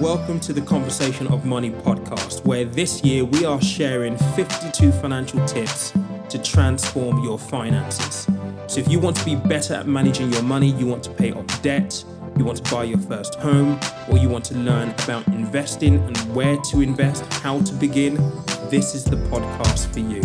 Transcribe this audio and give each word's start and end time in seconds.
Welcome 0.00 0.40
to 0.40 0.54
the 0.54 0.62
Conversation 0.62 1.26
of 1.26 1.44
Money 1.44 1.72
podcast, 1.72 2.42
where 2.46 2.64
this 2.64 3.04
year 3.04 3.22
we 3.22 3.44
are 3.44 3.60
sharing 3.60 4.16
52 4.16 4.92
financial 4.92 5.44
tips 5.44 5.92
to 6.30 6.38
transform 6.42 7.22
your 7.22 7.38
finances. 7.38 8.26
So, 8.66 8.80
if 8.80 8.90
you 8.90 8.98
want 8.98 9.18
to 9.18 9.24
be 9.26 9.34
better 9.34 9.74
at 9.74 9.86
managing 9.86 10.32
your 10.32 10.42
money, 10.42 10.68
you 10.68 10.86
want 10.86 11.04
to 11.04 11.10
pay 11.10 11.32
off 11.32 11.44
debt, 11.60 12.02
you 12.38 12.46
want 12.46 12.64
to 12.64 12.74
buy 12.74 12.84
your 12.84 12.96
first 12.96 13.34
home, 13.34 13.78
or 14.10 14.16
you 14.16 14.30
want 14.30 14.46
to 14.46 14.54
learn 14.54 14.88
about 15.04 15.26
investing 15.28 15.96
and 15.96 16.16
where 16.34 16.56
to 16.56 16.80
invest, 16.80 17.30
how 17.34 17.60
to 17.60 17.74
begin, 17.74 18.14
this 18.70 18.94
is 18.94 19.04
the 19.04 19.16
podcast 19.28 19.92
for 19.92 20.00
you. 20.00 20.22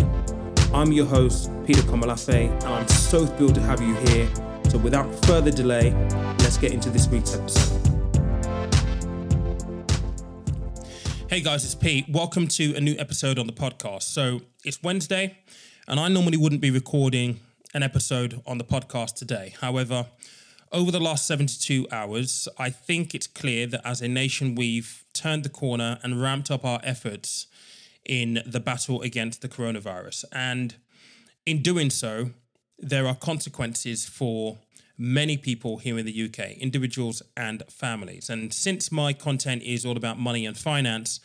I'm 0.72 0.90
your 0.90 1.04
host, 1.04 1.50
Peter 1.66 1.82
Komolafe, 1.82 2.50
and 2.50 2.64
I'm 2.64 2.88
so 2.88 3.26
thrilled 3.26 3.56
to 3.56 3.60
have 3.60 3.82
you 3.82 3.94
here. 4.08 4.26
So, 4.70 4.78
without 4.78 5.14
further 5.26 5.50
delay, 5.50 5.92
let's 6.38 6.56
get 6.56 6.72
into 6.72 6.88
this 6.88 7.08
week's 7.08 7.34
episode. 7.34 7.85
Hey 11.36 11.42
guys, 11.42 11.66
it's 11.66 11.74
Pete. 11.74 12.08
Welcome 12.08 12.48
to 12.48 12.74
a 12.76 12.80
new 12.80 12.96
episode 12.98 13.38
on 13.38 13.46
the 13.46 13.52
podcast. 13.52 14.04
So 14.04 14.40
it's 14.64 14.82
Wednesday, 14.82 15.36
and 15.86 16.00
I 16.00 16.08
normally 16.08 16.38
wouldn't 16.38 16.62
be 16.62 16.70
recording 16.70 17.40
an 17.74 17.82
episode 17.82 18.40
on 18.46 18.56
the 18.56 18.64
podcast 18.64 19.16
today. 19.16 19.54
However, 19.60 20.06
over 20.72 20.90
the 20.90 20.98
last 20.98 21.26
72 21.26 21.88
hours, 21.92 22.48
I 22.58 22.70
think 22.70 23.14
it's 23.14 23.26
clear 23.26 23.66
that 23.66 23.86
as 23.86 24.00
a 24.00 24.08
nation, 24.08 24.54
we've 24.54 25.04
turned 25.12 25.42
the 25.44 25.50
corner 25.50 25.98
and 26.02 26.22
ramped 26.22 26.50
up 26.50 26.64
our 26.64 26.80
efforts 26.82 27.48
in 28.02 28.42
the 28.46 28.58
battle 28.58 29.02
against 29.02 29.42
the 29.42 29.48
coronavirus. 29.50 30.24
And 30.32 30.76
in 31.44 31.60
doing 31.60 31.90
so, 31.90 32.30
there 32.78 33.06
are 33.06 33.14
consequences 33.14 34.06
for 34.06 34.56
many 34.98 35.36
people 35.36 35.78
here 35.78 35.98
in 35.98 36.06
the 36.06 36.24
UK, 36.24 36.52
individuals 36.58 37.22
and 37.36 37.62
families. 37.68 38.30
And 38.30 38.52
since 38.52 38.90
my 38.90 39.12
content 39.12 39.62
is 39.62 39.84
all 39.84 39.96
about 39.96 40.18
money 40.18 40.46
and 40.46 40.56
finance, 40.56 41.20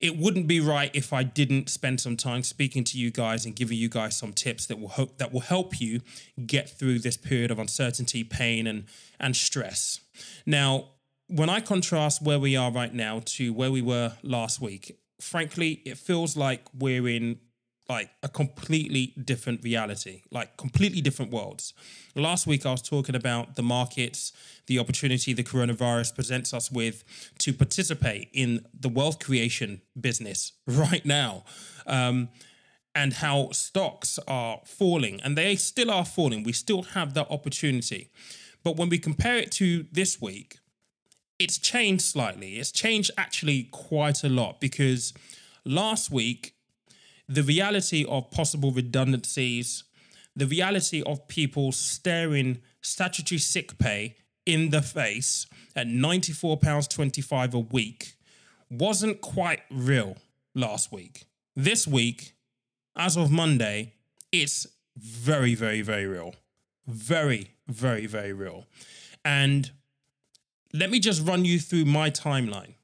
it 0.00 0.16
wouldn't 0.16 0.46
be 0.46 0.60
right 0.60 0.90
if 0.94 1.12
I 1.12 1.24
didn't 1.24 1.68
spend 1.68 2.00
some 2.00 2.16
time 2.16 2.42
speaking 2.42 2.84
to 2.84 2.98
you 2.98 3.10
guys 3.10 3.44
and 3.44 3.54
giving 3.54 3.76
you 3.76 3.88
guys 3.88 4.16
some 4.16 4.32
tips 4.32 4.66
that 4.66 4.78
will 4.78 4.88
hope 4.88 5.18
that 5.18 5.32
will 5.32 5.40
help 5.40 5.80
you 5.80 6.00
get 6.46 6.70
through 6.70 7.00
this 7.00 7.16
period 7.16 7.50
of 7.50 7.58
uncertainty, 7.58 8.22
pain, 8.22 8.66
and 8.66 8.84
and 9.18 9.34
stress. 9.34 10.00
Now, 10.46 10.90
when 11.26 11.50
I 11.50 11.60
contrast 11.60 12.22
where 12.22 12.38
we 12.38 12.56
are 12.56 12.70
right 12.70 12.94
now 12.94 13.22
to 13.24 13.52
where 13.52 13.72
we 13.72 13.82
were 13.82 14.12
last 14.22 14.60
week, 14.60 14.96
frankly, 15.20 15.82
it 15.84 15.98
feels 15.98 16.36
like 16.36 16.62
we're 16.78 17.08
in 17.08 17.40
like 17.88 18.10
a 18.22 18.28
completely 18.28 19.14
different 19.24 19.62
reality, 19.62 20.22
like 20.30 20.56
completely 20.58 21.00
different 21.00 21.32
worlds. 21.32 21.72
Last 22.14 22.46
week, 22.46 22.66
I 22.66 22.72
was 22.72 22.82
talking 22.82 23.14
about 23.14 23.56
the 23.56 23.62
markets, 23.62 24.32
the 24.66 24.78
opportunity 24.78 25.32
the 25.32 25.42
coronavirus 25.42 26.14
presents 26.14 26.52
us 26.52 26.70
with 26.70 27.02
to 27.38 27.52
participate 27.54 28.28
in 28.32 28.66
the 28.78 28.90
wealth 28.90 29.18
creation 29.18 29.80
business 29.98 30.52
right 30.66 31.04
now. 31.04 31.44
Um, 31.86 32.28
and 32.94 33.12
how 33.12 33.50
stocks 33.52 34.18
are 34.26 34.60
falling, 34.64 35.20
and 35.22 35.38
they 35.38 35.54
still 35.54 35.88
are 35.88 36.04
falling. 36.04 36.42
We 36.42 36.52
still 36.52 36.82
have 36.82 37.14
that 37.14 37.30
opportunity. 37.30 38.10
But 38.64 38.76
when 38.76 38.88
we 38.88 38.98
compare 38.98 39.36
it 39.36 39.52
to 39.52 39.86
this 39.92 40.20
week, 40.20 40.58
it's 41.38 41.58
changed 41.58 42.02
slightly. 42.02 42.58
It's 42.58 42.72
changed 42.72 43.12
actually 43.16 43.68
quite 43.70 44.24
a 44.24 44.28
lot 44.28 44.60
because 44.60 45.14
last 45.64 46.10
week 46.10 46.54
the 47.28 47.42
reality 47.42 48.04
of 48.08 48.30
possible 48.30 48.72
redundancies, 48.72 49.84
the 50.34 50.46
reality 50.46 51.02
of 51.02 51.28
people 51.28 51.72
staring 51.72 52.60
statutory 52.80 53.38
sick 53.38 53.78
pay 53.78 54.16
in 54.46 54.70
the 54.70 54.80
face 54.80 55.46
at 55.76 55.86
£94.25 55.86 57.52
a 57.52 57.58
week 57.58 58.14
wasn't 58.70 59.20
quite 59.20 59.60
real 59.70 60.16
last 60.54 60.90
week. 60.92 61.24
This 61.54 61.86
week, 61.86 62.32
as 62.96 63.16
of 63.16 63.30
Monday, 63.30 63.94
it's 64.32 64.66
very, 64.96 65.54
very, 65.54 65.82
very 65.82 66.06
real. 66.06 66.34
Very, 66.86 67.50
very, 67.66 68.06
very 68.06 68.32
real. 68.32 68.66
And 69.24 69.70
let 70.72 70.90
me 70.90 70.98
just 70.98 71.26
run 71.26 71.44
you 71.44 71.58
through 71.58 71.84
my 71.84 72.10
timeline. 72.10 72.74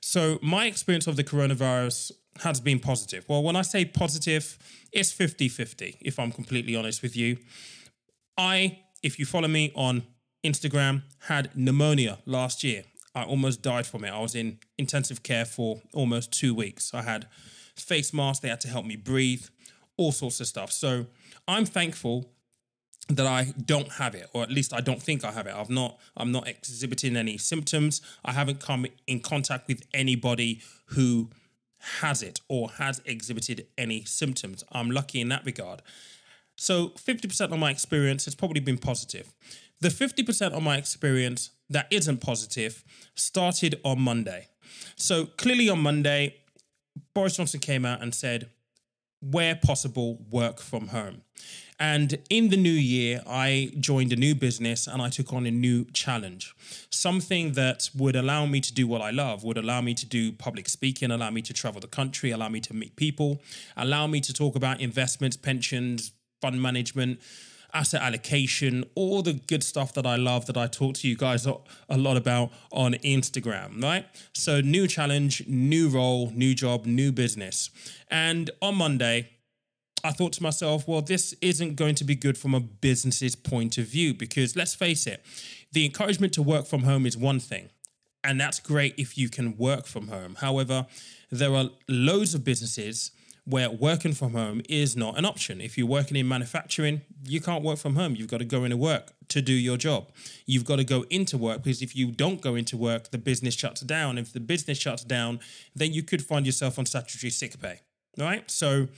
So, 0.00 0.38
my 0.40 0.66
experience 0.66 1.06
of 1.06 1.16
the 1.16 1.24
coronavirus 1.24 2.12
has 2.42 2.60
been 2.60 2.78
positive. 2.78 3.24
Well, 3.28 3.42
when 3.42 3.56
I 3.56 3.62
say 3.62 3.84
positive, 3.84 4.58
it's 4.92 5.12
50 5.12 5.48
50, 5.48 5.98
if 6.00 6.18
I'm 6.18 6.32
completely 6.32 6.76
honest 6.76 7.02
with 7.02 7.16
you. 7.16 7.38
I, 8.36 8.80
if 9.02 9.18
you 9.18 9.26
follow 9.26 9.48
me 9.48 9.72
on 9.74 10.04
Instagram, 10.44 11.02
had 11.20 11.50
pneumonia 11.56 12.18
last 12.26 12.62
year. 12.62 12.84
I 13.14 13.24
almost 13.24 13.62
died 13.62 13.86
from 13.86 14.04
it. 14.04 14.10
I 14.10 14.20
was 14.20 14.34
in 14.34 14.58
intensive 14.76 15.22
care 15.22 15.44
for 15.44 15.82
almost 15.92 16.32
two 16.32 16.54
weeks. 16.54 16.94
I 16.94 17.02
had 17.02 17.26
face 17.74 18.12
masks, 18.12 18.40
they 18.40 18.48
had 18.48 18.60
to 18.60 18.68
help 18.68 18.86
me 18.86 18.96
breathe, 18.96 19.46
all 19.96 20.12
sorts 20.12 20.40
of 20.40 20.46
stuff. 20.46 20.70
So 20.72 21.06
I'm 21.46 21.64
thankful 21.64 22.30
that 23.08 23.26
I 23.26 23.54
don't 23.64 23.92
have 23.92 24.14
it, 24.14 24.28
or 24.34 24.42
at 24.42 24.50
least 24.50 24.74
I 24.74 24.80
don't 24.80 25.02
think 25.02 25.24
I 25.24 25.32
have 25.32 25.46
it. 25.46 25.54
I've 25.54 25.70
not, 25.70 25.98
I'm 26.16 26.30
not 26.30 26.46
exhibiting 26.46 27.16
any 27.16 27.38
symptoms. 27.38 28.02
I 28.24 28.32
haven't 28.32 28.60
come 28.60 28.86
in 29.06 29.20
contact 29.20 29.66
with 29.66 29.82
anybody 29.94 30.60
who 30.86 31.30
has 32.00 32.22
it 32.22 32.40
or 32.48 32.70
has 32.70 33.00
exhibited 33.04 33.66
any 33.76 34.04
symptoms. 34.04 34.64
I'm 34.72 34.90
lucky 34.90 35.20
in 35.20 35.28
that 35.28 35.44
regard. 35.44 35.82
So 36.56 36.88
50% 36.90 37.52
of 37.52 37.58
my 37.58 37.70
experience 37.70 38.24
has 38.24 38.34
probably 38.34 38.60
been 38.60 38.78
positive. 38.78 39.32
The 39.80 39.88
50% 39.88 40.52
of 40.52 40.62
my 40.62 40.76
experience 40.76 41.50
that 41.70 41.86
isn't 41.90 42.20
positive 42.20 42.84
started 43.14 43.80
on 43.84 44.00
Monday. 44.00 44.48
So 44.96 45.26
clearly 45.26 45.68
on 45.68 45.80
Monday, 45.80 46.34
Boris 47.14 47.36
Johnson 47.36 47.60
came 47.60 47.84
out 47.84 48.02
and 48.02 48.14
said, 48.14 48.50
where 49.20 49.56
possible, 49.56 50.18
work 50.30 50.60
from 50.60 50.88
home. 50.88 51.22
And 51.80 52.18
in 52.28 52.48
the 52.48 52.56
new 52.56 52.70
year, 52.70 53.22
I 53.26 53.72
joined 53.78 54.12
a 54.12 54.16
new 54.16 54.34
business 54.34 54.88
and 54.88 55.00
I 55.00 55.10
took 55.10 55.32
on 55.32 55.46
a 55.46 55.50
new 55.50 55.84
challenge. 55.92 56.54
Something 56.90 57.52
that 57.52 57.88
would 57.96 58.16
allow 58.16 58.46
me 58.46 58.60
to 58.60 58.74
do 58.74 58.86
what 58.88 59.00
I 59.00 59.10
love, 59.10 59.44
would 59.44 59.58
allow 59.58 59.80
me 59.80 59.94
to 59.94 60.06
do 60.06 60.32
public 60.32 60.68
speaking, 60.68 61.12
allow 61.12 61.30
me 61.30 61.42
to 61.42 61.52
travel 61.52 61.80
the 61.80 61.86
country, 61.86 62.32
allow 62.32 62.48
me 62.48 62.60
to 62.60 62.74
meet 62.74 62.96
people, 62.96 63.40
allow 63.76 64.08
me 64.08 64.20
to 64.20 64.32
talk 64.32 64.56
about 64.56 64.80
investments, 64.80 65.36
pensions, 65.36 66.12
fund 66.40 66.60
management, 66.60 67.20
asset 67.74 68.02
allocation, 68.02 68.84
all 68.94 69.22
the 69.22 69.34
good 69.34 69.62
stuff 69.62 69.94
that 69.94 70.06
I 70.06 70.16
love 70.16 70.46
that 70.46 70.56
I 70.56 70.66
talk 70.66 70.94
to 70.96 71.08
you 71.08 71.16
guys 71.16 71.46
a 71.46 71.96
lot 71.96 72.16
about 72.16 72.50
on 72.72 72.94
Instagram, 72.94 73.82
right? 73.82 74.06
So, 74.32 74.60
new 74.60 74.86
challenge, 74.86 75.46
new 75.46 75.88
role, 75.88 76.30
new 76.34 76.54
job, 76.54 76.86
new 76.86 77.12
business. 77.12 77.70
And 78.10 78.50
on 78.62 78.76
Monday, 78.76 79.30
I 80.04 80.12
thought 80.12 80.32
to 80.34 80.42
myself, 80.42 80.86
well, 80.86 81.02
this 81.02 81.34
isn't 81.40 81.76
going 81.76 81.94
to 81.96 82.04
be 82.04 82.14
good 82.14 82.38
from 82.38 82.54
a 82.54 82.60
business's 82.60 83.34
point 83.34 83.78
of 83.78 83.86
view 83.86 84.14
because 84.14 84.56
let's 84.56 84.74
face 84.74 85.06
it, 85.06 85.24
the 85.72 85.84
encouragement 85.84 86.32
to 86.34 86.42
work 86.42 86.66
from 86.66 86.84
home 86.84 87.04
is 87.04 87.16
one 87.16 87.40
thing. 87.40 87.70
And 88.24 88.40
that's 88.40 88.60
great 88.60 88.94
if 88.96 89.16
you 89.16 89.28
can 89.28 89.56
work 89.56 89.86
from 89.86 90.08
home. 90.08 90.36
However, 90.36 90.86
there 91.30 91.54
are 91.54 91.70
loads 91.88 92.34
of 92.34 92.44
businesses 92.44 93.10
where 93.48 93.70
working 93.70 94.12
from 94.12 94.32
home 94.32 94.60
is 94.68 94.94
not 94.94 95.16
an 95.16 95.24
option. 95.24 95.60
If 95.60 95.78
you're 95.78 95.86
working 95.86 96.16
in 96.16 96.28
manufacturing, 96.28 97.00
you 97.24 97.40
can't 97.40 97.64
work 97.64 97.78
from 97.78 97.96
home. 97.96 98.14
You've 98.14 98.28
got 98.28 98.38
to 98.38 98.44
go 98.44 98.64
into 98.64 98.76
work 98.76 99.12
to 99.28 99.40
do 99.40 99.54
your 99.54 99.78
job. 99.78 100.10
You've 100.44 100.66
got 100.66 100.76
to 100.76 100.84
go 100.84 101.06
into 101.08 101.38
work 101.38 101.62
because 101.62 101.80
if 101.80 101.96
you 101.96 102.10
don't 102.10 102.42
go 102.42 102.54
into 102.56 102.76
work, 102.76 103.10
the 103.10 103.16
business 103.16 103.54
shuts 103.54 103.80
down. 103.80 104.18
If 104.18 104.34
the 104.34 104.40
business 104.40 104.76
shuts 104.76 105.02
down, 105.02 105.40
then 105.74 105.94
you 105.94 106.02
could 106.02 106.22
find 106.22 106.44
yourself 106.44 106.78
on 106.78 106.84
statutory 106.84 107.30
sick 107.30 107.58
pay. 107.58 107.80
Right? 108.18 108.50
So 108.50 108.88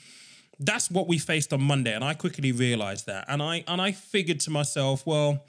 that's 0.58 0.90
what 0.90 1.06
we 1.06 1.18
faced 1.18 1.52
on 1.52 1.62
Monday, 1.62 1.94
and 1.94 2.04
I 2.04 2.14
quickly 2.14 2.52
realized 2.52 3.06
that. 3.06 3.24
And 3.28 3.42
I 3.42 3.64
and 3.68 3.80
I 3.80 3.92
figured 3.92 4.40
to 4.40 4.50
myself, 4.50 5.06
well, 5.06 5.44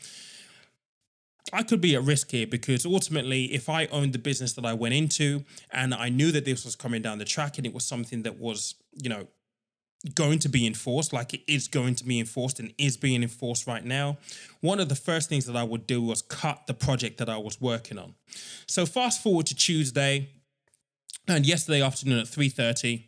I 1.54 1.64
could 1.64 1.82
be 1.82 1.96
at 1.96 2.04
risk 2.04 2.32
here 2.32 2.48
because 2.48 2.86
ultimately, 2.86 3.54
if 3.54 3.68
I 3.68 3.88
owned 3.88 4.14
the 4.14 4.20
business 4.20 4.54
that 4.54 4.66
I 4.66 4.74
went 4.74 4.94
into 4.94 5.44
and 5.72 5.94
I 5.94 6.10
knew 6.10 6.32
that 6.32 6.46
this 6.46 6.64
was 6.66 6.76
coming 6.76 7.02
down 7.02 7.18
the 7.18 7.26
track 7.26 7.58
and 7.58 7.66
it 7.66 7.74
was 7.74 7.84
something 7.84 8.24
that 8.24 8.40
was, 8.40 8.76
you 8.94 9.10
know, 9.10 9.28
going 10.16 10.40
to 10.40 10.50
be 10.50 10.66
enforced, 10.66 11.14
like 11.14 11.34
it 11.34 11.42
is 11.48 11.68
going 11.68 11.96
to 11.96 12.06
be 12.06 12.20
enforced 12.20 12.60
and 12.60 12.74
is 12.78 12.98
being 12.98 13.22
enforced 13.22 13.68
right 13.68 13.86
now, 13.86 14.18
one 14.62 14.80
of 14.80 14.90
the 14.90 14.96
first 14.96 15.30
things 15.30 15.46
that 15.46 15.56
I 15.56 15.64
would 15.64 15.86
do 15.86 16.02
was 16.02 16.22
cut 16.22 16.68
the 16.68 16.74
project 16.74 17.18
that 17.20 17.30
I 17.30 17.38
was 17.38 17.62
working 17.62 18.00
on. 18.00 18.16
So 18.68 18.86
fast 18.86 19.22
forward 19.22 19.46
to 19.48 19.56
Tuesday, 19.56 20.30
and 21.28 21.46
yesterday 21.46 21.82
afternoon 21.82 22.20
at 22.20 22.28
3:30, 22.28 23.04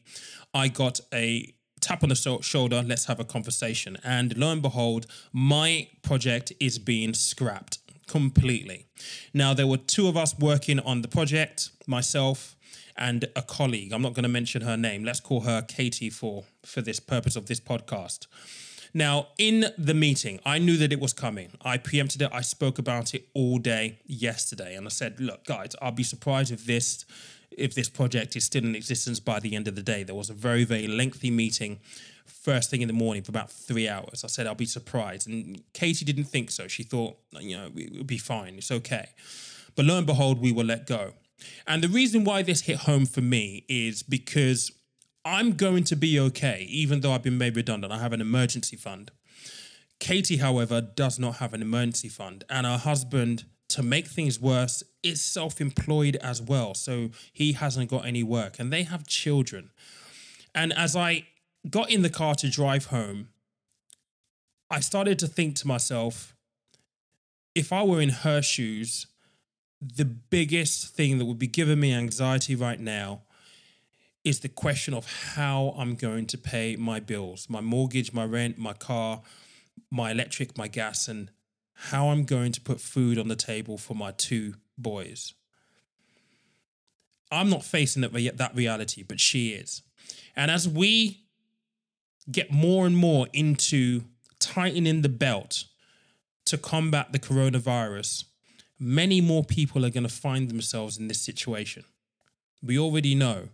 I 0.53 0.67
got 0.67 0.99
a 1.11 1.53
tap 1.81 2.03
on 2.03 2.09
the 2.09 2.39
shoulder, 2.41 2.81
let's 2.85 3.05
have 3.05 3.19
a 3.19 3.25
conversation. 3.25 3.97
And 4.03 4.37
lo 4.37 4.51
and 4.51 4.61
behold, 4.61 5.05
my 5.33 5.89
project 6.01 6.53
is 6.59 6.79
being 6.79 7.13
scrapped 7.13 7.79
completely. 8.07 8.87
Now, 9.33 9.53
there 9.53 9.67
were 9.67 9.77
two 9.77 10.07
of 10.07 10.17
us 10.17 10.37
working 10.37 10.79
on 10.79 11.01
the 11.01 11.07
project, 11.07 11.69
myself 11.87 12.55
and 12.97 13.25
a 13.35 13.41
colleague. 13.41 13.91
I'm 13.91 14.01
not 14.01 14.13
going 14.13 14.23
to 14.23 14.29
mention 14.29 14.61
her 14.61 14.77
name. 14.77 15.03
Let's 15.03 15.19
call 15.19 15.41
her 15.41 15.61
Katie 15.61 16.09
for, 16.09 16.43
for 16.63 16.81
this 16.81 16.99
purpose 16.99 17.35
of 17.35 17.47
this 17.47 17.59
podcast. 17.59 18.27
Now, 18.93 19.29
in 19.39 19.65
the 19.77 19.95
meeting, 19.95 20.39
I 20.45 20.59
knew 20.59 20.77
that 20.77 20.93
it 20.93 20.99
was 20.99 21.13
coming. 21.13 21.51
I 21.63 21.77
preempted 21.77 22.21
it. 22.21 22.29
I 22.31 22.41
spoke 22.41 22.77
about 22.77 23.15
it 23.15 23.27
all 23.33 23.57
day 23.57 23.99
yesterday, 24.05 24.75
and 24.75 24.85
I 24.85 24.89
said, 24.89 25.19
"Look, 25.19 25.45
guys, 25.45 25.75
I'll 25.81 25.91
be 25.91 26.03
surprised 26.03 26.51
if 26.51 26.65
this 26.65 27.03
if 27.57 27.73
this 27.73 27.89
project 27.89 28.35
is 28.35 28.43
still 28.43 28.63
in 28.63 28.75
existence 28.75 29.19
by 29.19 29.39
the 29.39 29.55
end 29.55 29.67
of 29.67 29.75
the 29.75 29.83
day." 29.83 30.03
There 30.03 30.15
was 30.15 30.29
a 30.29 30.33
very 30.33 30.63
very 30.63 30.87
lengthy 30.87 31.31
meeting 31.31 31.79
first 32.25 32.69
thing 32.69 32.81
in 32.81 32.87
the 32.87 32.93
morning 32.93 33.23
for 33.23 33.31
about 33.31 33.51
three 33.51 33.87
hours. 33.87 34.23
I 34.23 34.27
said, 34.27 34.47
"I'll 34.47 34.55
be 34.55 34.65
surprised," 34.65 35.27
and 35.27 35.63
Katie 35.73 36.05
didn't 36.05 36.25
think 36.25 36.51
so. 36.51 36.67
She 36.67 36.83
thought, 36.83 37.17
you 37.39 37.55
know, 37.57 37.71
it 37.75 37.93
would 37.93 38.07
be 38.07 38.17
fine. 38.17 38.57
It's 38.57 38.71
okay. 38.71 39.09
But 39.75 39.85
lo 39.85 39.97
and 39.97 40.05
behold, 40.05 40.39
we 40.39 40.51
were 40.51 40.63
let 40.63 40.87
go. 40.87 41.13
And 41.67 41.83
the 41.83 41.89
reason 41.89 42.23
why 42.23 42.41
this 42.41 42.61
hit 42.61 42.77
home 42.77 43.05
for 43.05 43.21
me 43.21 43.65
is 43.67 44.03
because 44.03 44.71
I'm 45.25 45.53
going 45.53 45.83
to 45.85 45.95
be 45.95 46.19
okay, 46.19 46.65
even 46.69 47.01
though 47.01 47.13
I've 47.13 47.23
been 47.23 47.37
made 47.37 47.55
redundant. 47.55 47.91
I 47.91 47.99
have 47.99 48.13
an 48.13 48.21
emergency 48.21 48.75
fund. 48.75 49.11
Katie, 49.99 50.37
however, 50.37 50.81
does 50.81 51.17
not 51.17 51.37
have 51.37 51.53
an 51.53 51.61
emergency 51.61 52.09
fund, 52.09 52.43
and 52.49 52.65
her 52.65 52.77
husband, 52.77 53.45
to 53.69 53.83
make 53.83 54.07
things 54.07 54.39
worse, 54.39 54.83
is 55.01 55.21
self 55.21 55.59
employed 55.59 56.15
as 56.17 56.41
well. 56.41 56.73
So 56.73 57.09
he 57.31 57.53
hasn't 57.53 57.89
got 57.89 58.05
any 58.05 58.23
work, 58.23 58.59
and 58.59 58.71
they 58.71 58.83
have 58.83 59.07
children. 59.07 59.71
And 60.55 60.71
as 60.73 60.95
I 60.95 61.27
got 61.69 61.89
in 61.89 62.01
the 62.01 62.09
car 62.09 62.35
to 62.35 62.49
drive 62.49 62.85
home, 62.85 63.29
I 64.69 64.79
started 64.79 65.19
to 65.19 65.27
think 65.27 65.55
to 65.57 65.67
myself, 65.67 66.35
if 67.55 67.71
I 67.71 67.83
were 67.83 68.01
in 68.01 68.09
her 68.09 68.41
shoes, 68.41 69.07
the 69.81 70.05
biggest 70.05 70.95
thing 70.95 71.17
that 71.17 71.25
would 71.25 71.39
be 71.39 71.47
giving 71.47 71.79
me 71.79 71.93
anxiety 71.93 72.55
right 72.55 72.79
now 72.79 73.21
is 74.23 74.39
the 74.39 74.49
question 74.49 74.93
of 74.93 75.05
how 75.35 75.75
I'm 75.77 75.95
going 75.95 76.25
to 76.27 76.37
pay 76.37 76.75
my 76.77 76.99
bills, 76.99 77.47
my 77.49 77.59
mortgage, 77.59 78.13
my 78.13 78.23
rent, 78.23 78.57
my 78.57 78.73
car, 78.73 79.21
my 79.91 80.11
electric, 80.11 80.57
my 80.57 80.67
gas, 80.67 81.07
and 81.07 81.29
how 81.73 82.09
I'm 82.09 82.23
going 82.25 82.51
to 82.51 82.61
put 82.61 82.79
food 82.79 83.17
on 83.17 83.27
the 83.27 83.35
table 83.35 83.77
for 83.77 83.95
my 83.95 84.11
two 84.11 84.55
boys. 84.77 85.33
I'm 87.31 87.49
not 87.49 87.63
facing 87.63 88.01
that, 88.01 88.37
that 88.37 88.55
reality, 88.55 89.03
but 89.03 89.19
she 89.19 89.49
is. 89.49 89.81
And 90.35 90.51
as 90.51 90.67
we 90.67 91.21
get 92.31 92.51
more 92.51 92.85
and 92.85 92.95
more 92.95 93.27
into 93.33 94.03
tightening 94.39 95.01
the 95.01 95.09
belt 95.09 95.65
to 96.45 96.57
combat 96.57 97.11
the 97.11 97.19
coronavirus, 97.19 98.25
many 98.79 99.21
more 99.21 99.43
people 99.43 99.85
are 99.85 99.89
going 99.89 100.07
to 100.07 100.13
find 100.13 100.49
themselves 100.49 100.97
in 100.97 101.07
this 101.07 101.21
situation. 101.21 101.83
We 102.61 102.77
already 102.77 103.15
know 103.15 103.49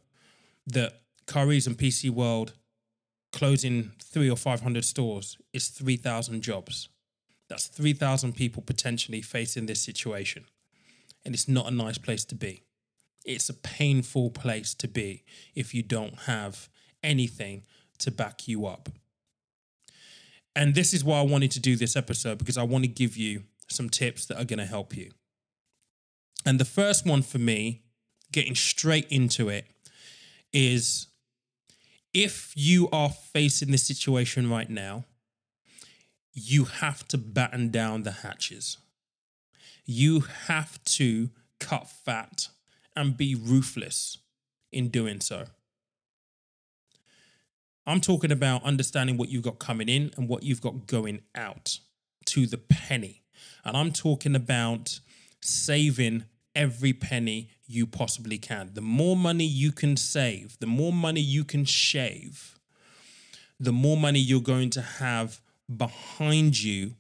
that 0.68 1.02
Currys 1.26 1.68
and 1.68 1.78
PC 1.78 2.10
World 2.10 2.54
closing 3.32 3.92
three 4.02 4.30
or 4.30 4.36
500 4.36 4.84
stores 4.84 5.38
is 5.54 5.70
3,000 5.70 6.42
jobs. 6.42 6.90
That's 7.50 7.68
3,000 7.68 8.34
people 8.34 8.62
potentially 8.62 9.22
facing 9.22 9.66
this 9.66 9.82
situation. 9.82 10.46
And 11.26 11.34
it's 11.34 11.48
not 11.48 11.68
a 11.68 11.72
nice 11.72 11.98
place 11.98 12.24
to 12.26 12.36
be. 12.36 12.64
It's 13.26 13.50
a 13.50 13.54
painful 13.54 14.30
place 14.30 14.74
to 14.76 14.88
be 14.88 15.24
if 15.56 15.74
you 15.74 15.84
don't 15.84 16.22
have 16.22 16.70
anything 17.04 17.64
to 18.00 18.12
back 18.12 18.48
you 18.48 18.66
up. 18.66 18.90
And 20.56 20.76
this 20.76 20.94
is 20.94 21.04
why 21.04 21.20
I 21.20 21.24
wanted 21.24 21.52
to 21.52 21.60
do 21.60 21.76
this 21.76 21.96
episode 21.96 22.38
because 22.38 22.58
I 22.58 22.64
want 22.64 22.84
to 22.84 22.90
give 22.90 23.18
you 23.18 23.44
some 23.68 23.90
tips 23.90 24.26
that 24.28 24.40
are 24.40 24.46
going 24.46 24.60
to 24.60 24.66
help 24.66 24.96
you. 24.96 25.12
And 26.46 26.60
the 26.60 26.66
first 26.66 27.06
one 27.06 27.22
for 27.22 27.38
me, 27.38 27.84
getting 28.32 28.56
straight 28.56 29.08
into 29.10 29.50
it, 29.50 29.66
is 30.52 31.08
if 32.14 32.54
you 32.56 32.90
are 32.92 33.10
facing 33.10 33.72
this 33.72 33.86
situation 33.86 34.50
right 34.50 34.70
now, 34.70 35.06
you 36.34 36.66
have 36.66 37.08
to 37.10 37.18
batten 37.18 37.70
down 37.70 38.04
the 38.04 38.12
hatches. 38.12 38.78
You 39.86 40.22
have 40.48 40.84
to 40.86 41.30
cut 41.60 41.90
fat 41.90 42.50
and 42.96 43.18
be 43.18 43.36
ruthless 43.36 44.18
in 44.72 44.90
doing 44.90 45.22
so. 45.22 45.46
I'm 47.88 48.02
talking 48.02 48.32
about 48.32 48.64
understanding 48.64 49.18
what 49.18 49.30
you've 49.30 49.44
got 49.44 49.58
coming 49.58 49.90
in 49.90 50.12
and 50.16 50.28
what 50.30 50.44
you've 50.44 50.62
got 50.62 50.86
going 50.86 51.22
out 51.34 51.80
to 52.26 52.46
the 52.46 52.58
penny. 52.58 53.24
And 53.66 53.76
I'm 53.76 53.92
talking 53.92 54.36
about 54.36 55.00
saving 55.42 56.26
every 56.56 56.94
penny 56.94 57.50
you 57.66 57.88
possibly 57.88 58.38
can. 58.38 58.72
The 58.74 58.82
more 58.82 59.16
money 59.16 59.46
you 59.46 59.72
can 59.72 59.98
save, 59.98 60.60
the 60.60 60.68
more 60.68 60.94
money 60.94 61.22
you 61.22 61.44
can 61.44 61.66
shave, 61.66 62.60
the 63.60 63.72
more 63.74 63.98
money 63.98 64.20
you're 64.20 64.42
going 64.42 64.70
to 64.72 64.82
have 64.82 65.42
behind 65.76 66.62
you 66.62 66.96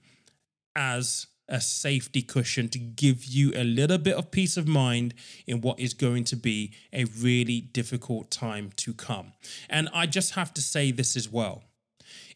as 0.75 1.27
a 1.49 1.59
safety 1.59 2.21
cushion 2.21 2.69
to 2.69 2.77
give 2.77 3.25
you 3.25 3.51
a 3.55 3.63
little 3.63 3.97
bit 3.97 4.15
of 4.15 4.31
peace 4.31 4.55
of 4.55 4.67
mind 4.67 5.13
in 5.47 5.61
what 5.61 5.79
is 5.79 5.93
going 5.93 6.23
to 6.23 6.35
be 6.35 6.71
a 6.93 7.05
really 7.05 7.59
difficult 7.59 8.29
time 8.29 8.71
to 8.75 8.93
come. 8.93 9.33
And 9.69 9.89
I 9.93 10.05
just 10.05 10.35
have 10.35 10.53
to 10.53 10.61
say 10.61 10.91
this 10.91 11.17
as 11.17 11.29
well. 11.29 11.63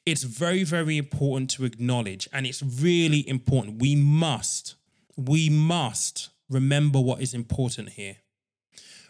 It's 0.05 0.23
very, 0.23 0.63
very 0.63 0.97
important 0.97 1.49
to 1.51 1.63
acknowledge, 1.63 2.27
and 2.33 2.45
it's 2.45 2.61
really 2.61 3.27
important. 3.29 3.79
We 3.79 3.95
must, 3.95 4.75
we 5.15 5.49
must 5.49 6.29
remember 6.49 6.99
what 6.99 7.21
is 7.21 7.33
important 7.33 7.89
here. 7.89 8.17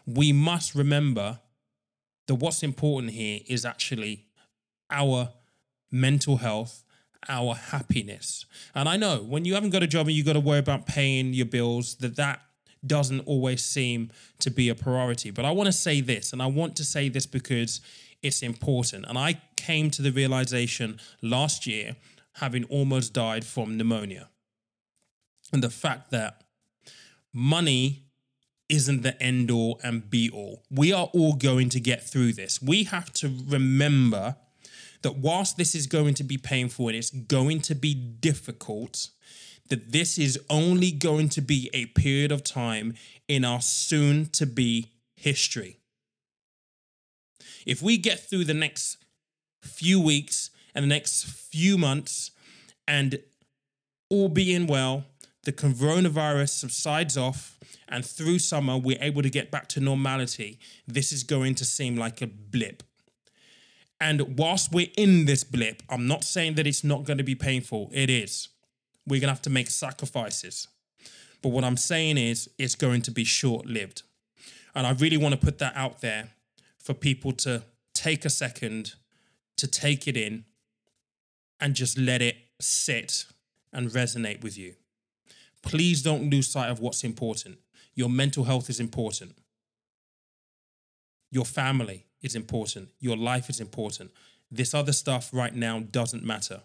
We 0.06 0.34
must 0.34 0.76
remember 0.76 1.40
that 2.28 2.36
what's 2.36 2.62
important 2.62 3.14
here 3.14 3.40
is 3.48 3.66
actually 3.66 4.28
our 4.92 5.30
mental 5.92 6.38
health 6.38 6.84
our 7.28 7.56
happiness. 7.56 8.46
And 8.76 8.88
I 8.88 8.98
know 8.98 9.18
when 9.18 9.46
you 9.46 9.54
haven't 9.54 9.72
got 9.72 9.84
a 9.84 9.88
job 9.88 10.08
and 10.08 10.16
you've 10.16 10.26
got 10.26 10.34
to 10.34 10.40
worry 10.40 10.60
about 10.60 10.86
paying 10.86 11.34
your 11.34 11.46
bills, 11.46 11.96
that 11.96 12.16
that 12.18 12.42
doesn't 12.86 13.22
always 13.22 13.64
seem 13.64 14.12
to 14.40 14.50
be 14.50 14.70
a 14.70 14.76
priority. 14.76 15.32
But 15.32 15.46
I 15.46 15.52
want 15.52 15.68
to 15.68 15.74
say 15.74 16.02
this, 16.02 16.34
and 16.34 16.42
I 16.42 16.48
want 16.48 16.76
to 16.78 16.84
say 16.84 17.10
this 17.10 17.26
because 17.26 17.82
it's 18.22 18.42
important. 18.42 19.06
And 19.08 19.18
I 19.18 19.42
came 19.56 19.90
to 19.92 20.02
the 20.02 20.12
realization 20.12 21.00
last 21.22 21.66
year, 21.66 21.96
having 22.34 22.64
almost 22.66 23.14
died 23.14 23.46
from 23.46 23.78
pneumonia, 23.78 24.30
and 25.52 25.64
the 25.64 25.70
fact 25.70 26.12
that 26.12 26.44
money 27.32 28.04
isn't 28.70 29.04
the 29.04 29.22
end 29.22 29.52
all 29.52 29.80
and 29.84 30.10
be 30.10 30.30
all. 30.30 30.64
We 30.72 30.92
are 30.92 31.10
all 31.14 31.34
going 31.34 31.70
to 31.70 31.80
get 31.80 32.04
through 32.04 32.34
this. 32.34 32.62
We 32.62 32.86
have 32.86 33.14
to 33.14 33.32
remember 33.48 34.38
that 35.04 35.18
whilst 35.18 35.58
this 35.58 35.76
is 35.76 35.86
going 35.86 36.16
to 36.16 36.24
be 36.24 36.38
painful 36.38 36.88
and 36.88 36.98
it's 36.98 37.12
going 37.12 37.62
to 37.62 37.76
be 37.76 37.94
difficult, 37.94 39.10
that 39.70 39.92
this 39.92 40.18
is 40.18 40.40
only 40.50 40.92
going 40.92 41.30
to 41.30 41.42
be 41.42 41.70
a 41.74 41.86
period 41.88 42.32
of 42.32 42.44
time 42.44 42.96
in 43.28 43.46
our 43.46 43.62
soon 43.62 44.26
to 44.28 44.46
be 44.46 44.92
history. 45.16 45.78
If 47.66 47.82
we 47.82 47.98
get 47.98 48.20
through 48.20 48.46
the 48.46 48.54
next 48.54 48.98
few 49.62 50.00
weeks 50.00 50.50
and 50.76 50.84
the 50.84 50.90
next 50.90 51.26
few 51.26 51.78
months, 51.78 52.32
and 52.88 53.20
all 54.10 54.28
being 54.28 54.68
well, 54.68 55.06
the 55.44 55.52
coronavirus 55.52 56.50
subsides 56.50 57.18
off, 57.18 57.58
and 57.88 58.06
through 58.06 58.40
summer 58.40 58.78
we're 58.78 58.98
able 59.02 59.22
to 59.22 59.30
get 59.30 59.52
back 59.52 59.68
to 59.70 59.80
normality, 59.80 60.60
this 60.88 61.12
is 61.12 61.24
going 61.24 61.56
to 61.56 61.66
seem 61.66 61.96
like 61.96 62.22
a 62.22 62.28
blip. 62.28 62.84
And 64.00 64.38
whilst 64.38 64.72
we're 64.72 64.92
in 64.98 65.26
this 65.26 65.44
blip, 65.44 65.82
I'm 65.90 66.08
not 66.08 66.24
saying 66.24 66.56
that 66.56 66.68
it's 66.68 66.84
not 66.84 67.04
going 67.06 67.20
to 67.20 67.24
be 67.24 67.36
painful. 67.36 67.90
It 67.94 68.10
is. 68.10 68.50
We're 69.08 69.22
going 69.22 69.30
to 69.30 69.34
have 69.34 69.42
to 69.44 69.50
make 69.50 69.70
sacrifices. 69.70 70.68
But 71.42 71.50
what 71.50 71.64
I'm 71.64 71.78
saying 71.78 72.18
is, 72.18 72.50
it's 72.58 72.76
going 72.76 73.02
to 73.04 73.12
be 73.12 73.24
short 73.24 73.66
lived. 73.66 74.04
And 74.76 74.88
I 74.88 74.92
really 74.92 75.18
want 75.18 75.34
to 75.34 75.46
put 75.46 75.60
that 75.60 75.74
out 75.76 76.02
there 76.02 76.30
for 76.80 76.94
people 76.94 77.32
to 77.34 77.64
take 77.94 78.26
a 78.26 78.30
second 78.30 78.94
to 79.58 79.68
take 79.68 80.08
it 80.08 80.18
in 80.18 80.46
and 81.60 81.76
just 81.76 81.98
let 81.98 82.22
it 82.22 82.36
sit 82.60 83.26
and 83.72 83.90
resonate 83.90 84.44
with 84.44 84.58
you. 84.58 84.76
Please 85.62 86.02
don't 86.02 86.30
lose 86.30 86.48
sight 86.48 86.70
of 86.70 86.80
what's 86.80 87.04
important. 87.04 87.58
Your 87.96 88.10
mental 88.10 88.44
health 88.44 88.70
is 88.70 88.80
important. 88.80 89.38
Your 91.32 91.46
family 91.46 92.06
is 92.24 92.36
important. 92.36 92.90
Your 93.00 93.18
life 93.18 93.50
is 93.50 93.60
important. 93.60 94.12
This 94.50 94.74
other 94.74 94.94
stuff 94.94 95.30
right 95.34 95.54
now 95.54 95.80
doesn't 95.80 96.24
matter. 96.24 96.62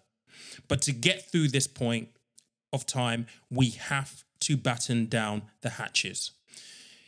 But 0.68 0.82
to 0.82 0.92
get 0.92 1.30
through 1.30 1.48
this 1.48 1.66
point 1.66 2.08
of 2.72 2.86
time, 2.86 3.26
we 3.50 3.70
have 3.70 4.24
to 4.40 4.56
batten 4.56 5.06
down 5.06 5.42
the 5.62 5.70
hatches. 5.70 6.32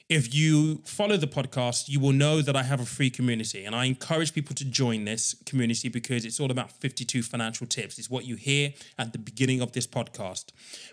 If 0.09 0.35
you 0.35 0.83
follow 0.85 1.17
the 1.17 1.29
podcast, 1.29 1.89
you 1.89 2.01
will 2.01 2.13
know 2.13 2.43
that 2.43 2.57
I 2.57 2.65
have 2.65 2.81
a 2.81 2.85
free 2.85 3.11
community, 3.11 3.65
and 3.65 3.77
I 3.77 3.85
encourage 3.85 4.35
people 4.35 4.57
to 4.57 4.65
join 4.65 5.05
this 5.05 5.37
community 5.47 5.89
because 5.89 6.25
it's 6.25 6.41
all 6.41 6.51
about 6.51 6.73
52 6.73 7.23
financial 7.23 7.65
tips. 7.65 7.97
It's 7.97 8.11
what 8.11 8.25
you 8.25 8.35
hear 8.35 8.75
at 8.99 9.13
the 9.13 9.21
beginning 9.21 9.61
of 9.61 9.71
this 9.71 9.87
podcast. 9.87 10.47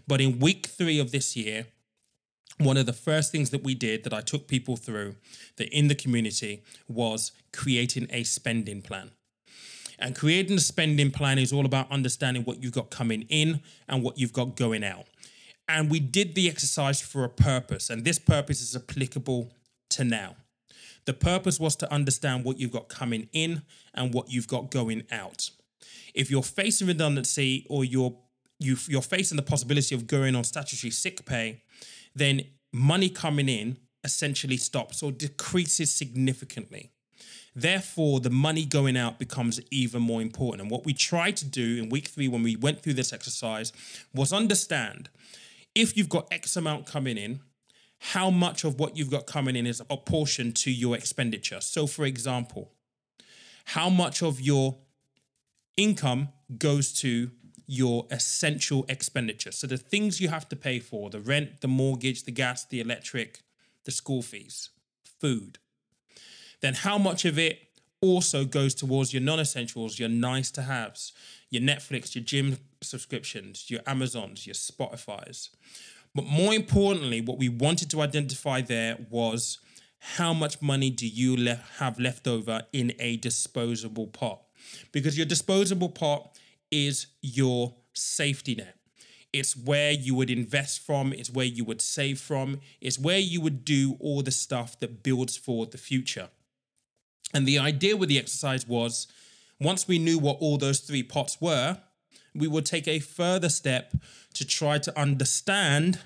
But 0.07 0.21
in 0.21 0.37
week 0.37 0.67
three 0.67 0.99
of 0.99 1.11
this 1.11 1.35
year, 1.35 1.65
one 2.59 2.77
of 2.77 2.85
the 2.85 2.93
first 2.93 3.31
things 3.31 3.51
that 3.51 3.63
we 3.63 3.75
did 3.75 4.03
that 4.03 4.13
I 4.13 4.21
took 4.21 4.47
people 4.47 4.75
through 4.75 5.15
that 5.57 5.69
in 5.69 5.87
the 5.87 5.95
community 5.95 6.63
was 6.87 7.31
creating 7.53 8.07
a 8.09 8.23
spending 8.23 8.81
plan. 8.81 9.11
And 9.99 10.15
creating 10.15 10.57
a 10.57 10.61
spending 10.61 11.11
plan 11.11 11.39
is 11.39 11.51
all 11.51 11.65
about 11.65 11.91
understanding 11.91 12.43
what 12.43 12.61
you've 12.61 12.73
got 12.73 12.89
coming 12.89 13.23
in 13.29 13.61
and 13.87 14.03
what 14.03 14.17
you've 14.17 14.33
got 14.33 14.55
going 14.55 14.83
out. 14.83 15.05
And 15.67 15.89
we 15.91 15.99
did 15.99 16.35
the 16.35 16.49
exercise 16.49 17.01
for 17.01 17.23
a 17.23 17.29
purpose, 17.29 17.89
and 17.89 18.05
this 18.05 18.19
purpose 18.19 18.61
is 18.61 18.75
applicable 18.75 19.51
to 19.89 20.03
now. 20.03 20.35
The 21.05 21.13
purpose 21.13 21.59
was 21.59 21.75
to 21.77 21.91
understand 21.91 22.43
what 22.43 22.59
you've 22.59 22.71
got 22.71 22.89
coming 22.89 23.27
in 23.33 23.63
and 23.93 24.13
what 24.13 24.31
you've 24.31 24.47
got 24.47 24.71
going 24.71 25.03
out. 25.11 25.49
If 26.13 26.29
you're 26.31 26.43
facing 26.43 26.87
redundancy 26.87 27.65
or 27.69 27.83
you're 27.83 28.15
you, 28.59 28.75
you're 28.87 29.01
facing 29.03 29.35
the 29.35 29.43
possibility 29.43 29.93
of 29.93 30.07
going 30.07 30.35
on 30.35 30.43
statutory 30.43 30.89
sick 30.89 31.25
pay, 31.25 31.61
then 32.17 32.45
money 32.73 33.09
coming 33.09 33.49
in 33.49 33.77
essentially 34.03 34.57
stops 34.57 35.01
or 35.03 35.11
decreases 35.11 35.93
significantly. 35.93 36.91
Therefore, 37.55 38.19
the 38.19 38.29
money 38.29 38.65
going 38.65 38.95
out 38.95 39.17
becomes 39.17 39.59
even 39.71 40.01
more 40.01 40.21
important. 40.21 40.61
And 40.61 40.71
what 40.71 40.85
we 40.85 40.93
tried 40.93 41.37
to 41.37 41.45
do 41.45 41.81
in 41.81 41.89
week 41.89 42.07
three 42.07 42.27
when 42.27 42.43
we 42.43 42.55
went 42.55 42.81
through 42.81 42.93
this 42.93 43.11
exercise 43.11 43.73
was 44.13 44.31
understand 44.31 45.09
if 45.73 45.97
you've 45.97 46.09
got 46.09 46.27
X 46.31 46.55
amount 46.55 46.85
coming 46.85 47.17
in, 47.17 47.39
how 47.99 48.29
much 48.29 48.63
of 48.63 48.79
what 48.79 48.95
you've 48.95 49.09
got 49.09 49.25
coming 49.25 49.55
in 49.55 49.65
is 49.65 49.81
a 49.89 49.97
portion 49.97 50.51
to 50.51 50.71
your 50.71 50.95
expenditure. 50.95 51.61
So, 51.61 51.87
for 51.87 52.05
example, 52.05 52.73
how 53.65 53.89
much 53.89 54.21
of 54.21 54.39
your 54.39 54.77
income 55.77 56.29
goes 56.57 56.93
to 57.01 57.31
your 57.67 58.07
essential 58.09 58.85
expenditure? 58.89 59.51
So, 59.51 59.67
the 59.67 59.77
things 59.77 60.19
you 60.19 60.29
have 60.29 60.49
to 60.49 60.55
pay 60.55 60.79
for 60.79 61.09
the 61.09 61.19
rent, 61.19 61.61
the 61.61 61.67
mortgage, 61.67 62.23
the 62.23 62.31
gas, 62.31 62.65
the 62.65 62.79
electric, 62.79 63.41
the 63.85 63.91
school 63.91 64.21
fees, 64.21 64.69
food. 65.19 65.59
Then, 66.61 66.73
how 66.73 66.97
much 66.97 67.25
of 67.25 67.37
it 67.37 67.67
also 68.01 68.45
goes 68.45 68.73
towards 68.73 69.13
your 69.13 69.21
non 69.21 69.39
essentials, 69.39 69.99
your 69.99 70.09
nice 70.09 70.51
to 70.51 70.63
haves, 70.63 71.13
your 71.49 71.61
Netflix, 71.61 72.15
your 72.15 72.23
gym 72.23 72.57
subscriptions, 72.81 73.69
your 73.69 73.81
Amazons, 73.87 74.45
your 74.45 74.53
Spotify's. 74.53 75.49
But 76.13 76.25
more 76.25 76.53
importantly, 76.53 77.21
what 77.21 77.37
we 77.37 77.49
wanted 77.49 77.89
to 77.91 78.01
identify 78.01 78.61
there 78.61 78.97
was 79.09 79.59
how 79.99 80.33
much 80.33 80.61
money 80.61 80.89
do 80.89 81.07
you 81.07 81.35
le- 81.35 81.61
have 81.77 81.99
left 81.99 82.27
over 82.27 82.63
in 82.73 82.93
a 82.99 83.17
disposable 83.17 84.07
pot? 84.07 84.41
Because 84.91 85.17
your 85.17 85.25
disposable 85.25 85.89
pot 85.89 86.37
is 86.71 87.07
your 87.21 87.75
safety 87.93 88.55
net. 88.55 88.75
It's 89.33 89.55
where 89.55 89.91
you 89.91 90.15
would 90.15 90.29
invest 90.29 90.85
from, 90.85 91.13
it's 91.13 91.29
where 91.29 91.45
you 91.45 91.63
would 91.65 91.81
save 91.81 92.19
from, 92.19 92.59
it's 92.81 92.97
where 92.97 93.19
you 93.19 93.41
would 93.41 93.65
do 93.65 93.97
all 93.99 94.21
the 94.21 94.31
stuff 94.31 94.79
that 94.79 95.03
builds 95.03 95.35
for 95.35 95.65
the 95.65 95.77
future. 95.77 96.29
And 97.33 97.45
the 97.45 97.59
idea 97.59 97.97
with 97.97 98.09
the 98.09 98.17
exercise 98.17 98.67
was 98.67 99.07
once 99.59 99.87
we 99.87 99.99
knew 99.99 100.17
what 100.17 100.37
all 100.39 100.57
those 100.57 100.79
three 100.79 101.03
pots 101.03 101.41
were, 101.41 101.77
we 102.33 102.47
would 102.47 102.65
take 102.65 102.87
a 102.87 102.99
further 102.99 103.49
step 103.49 103.93
to 104.33 104.45
try 104.45 104.77
to 104.77 104.99
understand 104.99 105.99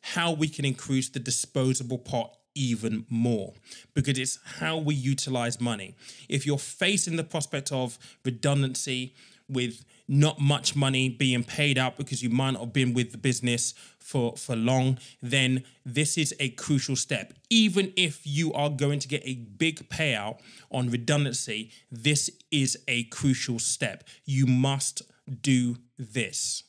how 0.00 0.32
we 0.32 0.48
can 0.48 0.64
increase 0.64 1.08
the 1.08 1.20
disposable 1.20 1.98
pot 1.98 2.34
even 2.54 3.06
more 3.08 3.54
because 3.94 4.18
it's 4.18 4.38
how 4.58 4.76
we 4.76 4.94
utilize 4.94 5.60
money. 5.60 5.94
If 6.28 6.44
you're 6.44 6.58
facing 6.58 7.16
the 7.16 7.24
prospect 7.24 7.70
of 7.70 7.98
redundancy 8.24 9.14
with 9.48 9.84
not 10.06 10.40
much 10.40 10.74
money 10.74 11.08
being 11.08 11.44
paid 11.44 11.78
out 11.78 11.96
because 11.96 12.22
you 12.22 12.30
might 12.30 12.52
not 12.52 12.60
have 12.60 12.72
been 12.72 12.94
with 12.94 13.12
the 13.12 13.18
business 13.18 13.74
for, 13.98 14.36
for 14.36 14.56
long, 14.56 14.98
then 15.22 15.64
this 15.84 16.16
is 16.16 16.34
a 16.40 16.48
crucial 16.50 16.96
step. 16.96 17.34
Even 17.50 17.92
if 17.96 18.22
you 18.24 18.52
are 18.54 18.70
going 18.70 18.98
to 18.98 19.08
get 19.08 19.22
a 19.24 19.34
big 19.34 19.88
payout 19.90 20.38
on 20.70 20.90
redundancy, 20.90 21.70
this 21.90 22.30
is 22.50 22.78
a 22.88 23.04
crucial 23.04 23.58
step. 23.58 24.04
You 24.24 24.46
must 24.46 25.02
do 25.42 25.76
this. 25.98 26.64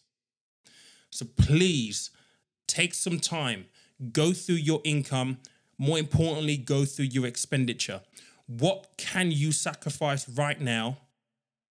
So 1.09 1.25
please 1.37 2.11
take 2.67 2.93
some 2.93 3.19
time, 3.19 3.65
go 4.11 4.33
through 4.33 4.55
your 4.55 4.81
income, 4.83 5.37
more 5.77 5.97
importantly, 5.97 6.57
go 6.57 6.85
through 6.85 7.05
your 7.05 7.25
expenditure. 7.25 8.01
What 8.47 8.87
can 8.97 9.31
you 9.31 9.51
sacrifice 9.51 10.27
right 10.27 10.59
now, 10.59 10.97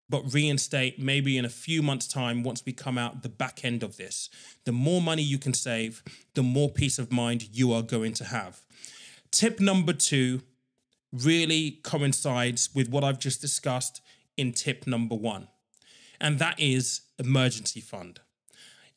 but 0.09 0.33
reinstate 0.33 0.99
maybe 0.99 1.37
in 1.37 1.45
a 1.45 1.51
few 1.51 1.83
months' 1.83 2.07
time 2.07 2.43
once 2.43 2.65
we 2.65 2.73
come 2.73 2.97
out 2.97 3.23
the 3.23 3.29
back 3.29 3.65
end 3.65 3.83
of 3.83 3.97
this? 3.97 4.29
The 4.65 4.73
more 4.73 5.01
money 5.01 5.23
you 5.23 5.39
can 5.39 5.55
save, 5.55 6.03
the 6.35 6.43
more 6.43 6.71
peace 6.71 6.99
of 6.99 7.13
mind 7.13 7.49
you 7.57 7.73
are 7.73 7.83
going 7.83 8.13
to 8.15 8.25
have. 8.25 8.61
Tip 9.31 9.61
number 9.61 9.93
two 9.93 10.43
really 11.13 11.81
coincides 11.83 12.71
with 12.75 12.89
what 12.89 13.05
I've 13.05 13.19
just 13.19 13.41
discussed 13.41 14.01
in 14.37 14.53
tip 14.53 14.87
number 14.87 15.15
one 15.15 15.49
and 16.21 16.39
that 16.39 16.59
is 16.59 17.03
emergency 17.19 17.81
fund. 17.81 18.21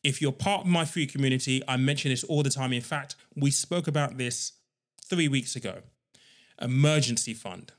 If 0.04 0.22
you're 0.22 0.32
part 0.32 0.62
of 0.62 0.68
my 0.68 0.86
free 0.86 1.06
community, 1.06 1.62
I 1.68 1.78
mention 1.78 2.12
this 2.12 2.24
all 2.24 2.44
the 2.44 2.50
time. 2.50 2.72
In 2.72 2.82
fact, 2.82 3.16
we 3.36 3.52
spoke 3.52 3.88
about 3.88 4.18
this 4.18 4.54
three 5.04 5.28
weeks 5.28 5.56
ago. 5.56 5.80
Emergency 6.62 7.34
fund. 7.34 7.74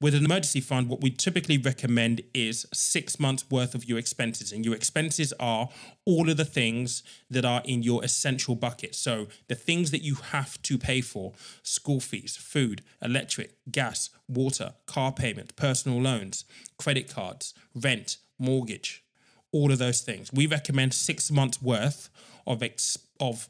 With 0.00 0.14
an 0.14 0.24
emergency 0.24 0.60
fund, 0.60 0.88
what 0.88 1.00
we 1.00 1.10
typically 1.10 1.56
recommend 1.56 2.22
is 2.34 2.66
six 2.72 3.18
months 3.18 3.44
worth 3.50 3.74
of 3.74 3.84
your 3.84 3.98
expenses. 3.98 4.52
And 4.52 4.64
your 4.64 4.74
expenses 4.74 5.32
are 5.38 5.68
all 6.04 6.28
of 6.28 6.36
the 6.36 6.44
things 6.44 7.02
that 7.30 7.44
are 7.44 7.62
in 7.64 7.82
your 7.82 8.04
essential 8.04 8.54
bucket. 8.54 8.94
So 8.94 9.28
the 9.48 9.54
things 9.54 9.90
that 9.92 10.02
you 10.02 10.16
have 10.16 10.60
to 10.62 10.78
pay 10.78 11.00
for 11.00 11.32
school 11.62 12.00
fees, 12.00 12.36
food, 12.36 12.82
electric, 13.00 13.56
gas, 13.70 14.10
water, 14.28 14.74
car 14.86 15.12
payment, 15.12 15.56
personal 15.56 16.00
loans, 16.00 16.44
credit 16.78 17.08
cards, 17.08 17.54
rent, 17.74 18.18
mortgage, 18.38 19.04
all 19.52 19.70
of 19.70 19.78
those 19.78 20.00
things. 20.00 20.32
We 20.32 20.46
recommend 20.46 20.92
six 20.92 21.30
months 21.30 21.62
worth 21.62 22.10
of 22.46 22.62
ex- 22.62 22.98
of 23.20 23.48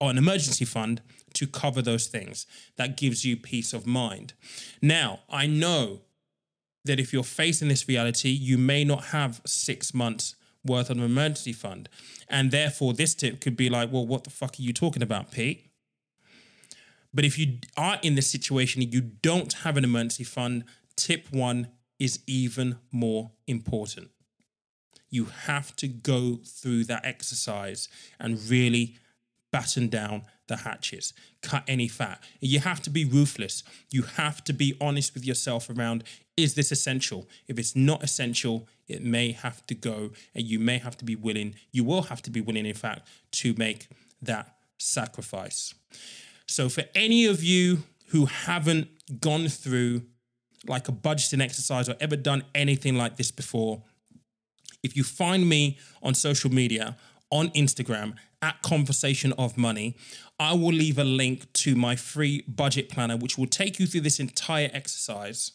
an 0.00 0.18
emergency 0.18 0.64
fund 0.64 1.00
to 1.36 1.46
cover 1.46 1.80
those 1.80 2.06
things. 2.06 2.46
That 2.76 2.96
gives 2.96 3.24
you 3.24 3.36
peace 3.36 3.72
of 3.72 3.86
mind. 3.86 4.34
Now, 4.82 5.20
I 5.30 5.46
know 5.46 6.00
that 6.84 7.00
if 7.00 7.12
you're 7.12 7.22
facing 7.22 7.68
this 7.68 7.88
reality, 7.88 8.30
you 8.30 8.58
may 8.58 8.84
not 8.84 9.06
have 9.06 9.40
six 9.46 9.94
months 9.94 10.36
worth 10.64 10.90
of 10.90 10.98
an 10.98 11.04
emergency 11.04 11.52
fund. 11.52 11.88
And 12.28 12.50
therefore, 12.50 12.92
this 12.92 13.14
tip 13.14 13.40
could 13.40 13.56
be 13.56 13.70
like, 13.70 13.92
well, 13.92 14.06
what 14.06 14.24
the 14.24 14.30
fuck 14.30 14.58
are 14.58 14.62
you 14.62 14.72
talking 14.72 15.02
about, 15.02 15.30
Pete? 15.30 15.70
But 17.14 17.24
if 17.24 17.38
you 17.38 17.58
are 17.76 17.98
in 18.02 18.14
this 18.14 18.26
situation 18.26 18.82
you 18.82 19.00
don't 19.00 19.52
have 19.52 19.76
an 19.76 19.84
emergency 19.84 20.24
fund, 20.24 20.64
tip 20.96 21.26
one 21.30 21.68
is 21.98 22.20
even 22.26 22.76
more 22.92 23.30
important. 23.46 24.10
You 25.08 25.26
have 25.46 25.74
to 25.76 25.88
go 25.88 26.40
through 26.44 26.84
that 26.84 27.06
exercise 27.06 27.88
and 28.20 28.38
really 28.50 28.96
batten 29.56 29.88
down 29.88 30.22
the 30.48 30.56
hatches, 30.58 31.14
cut 31.40 31.64
any 31.66 31.88
fat. 31.88 32.22
You 32.40 32.60
have 32.60 32.82
to 32.82 32.90
be 32.90 33.06
ruthless. 33.06 33.62
You 33.90 34.02
have 34.02 34.44
to 34.44 34.52
be 34.52 34.76
honest 34.82 35.14
with 35.14 35.24
yourself 35.24 35.70
around 35.70 36.04
is 36.36 36.54
this 36.54 36.70
essential? 36.70 37.26
If 37.48 37.58
it's 37.58 37.74
not 37.74 38.04
essential, 38.04 38.68
it 38.86 39.02
may 39.02 39.32
have 39.32 39.66
to 39.68 39.74
go, 39.74 40.10
and 40.34 40.44
you 40.44 40.58
may 40.58 40.76
have 40.76 40.98
to 40.98 41.04
be 41.06 41.16
willing, 41.16 41.54
you 41.72 41.82
will 41.84 42.02
have 42.02 42.20
to 42.22 42.30
be 42.30 42.42
willing, 42.42 42.66
in 42.66 42.74
fact, 42.74 43.08
to 43.40 43.54
make 43.56 43.88
that 44.20 44.56
sacrifice. 44.76 45.72
So, 46.46 46.68
for 46.68 46.84
any 46.94 47.24
of 47.24 47.42
you 47.42 47.84
who 48.08 48.26
haven't 48.26 48.88
gone 49.20 49.48
through 49.48 50.02
like 50.68 50.88
a 50.88 50.92
budgeting 50.92 51.42
exercise 51.42 51.88
or 51.88 51.96
ever 51.98 52.16
done 52.16 52.44
anything 52.54 52.96
like 52.96 53.16
this 53.16 53.30
before, 53.30 53.82
if 54.82 54.94
you 54.96 55.04
find 55.04 55.48
me 55.48 55.78
on 56.02 56.12
social 56.12 56.52
media, 56.52 56.96
on 57.30 57.48
Instagram 57.50 58.14
at 58.42 58.62
Conversation 58.62 59.32
of 59.32 59.56
Money, 59.56 59.96
I 60.38 60.52
will 60.52 60.72
leave 60.72 60.98
a 60.98 61.04
link 61.04 61.52
to 61.54 61.74
my 61.74 61.96
free 61.96 62.44
budget 62.46 62.88
planner, 62.88 63.16
which 63.16 63.38
will 63.38 63.46
take 63.46 63.78
you 63.78 63.86
through 63.86 64.02
this 64.02 64.20
entire 64.20 64.70
exercise 64.72 65.52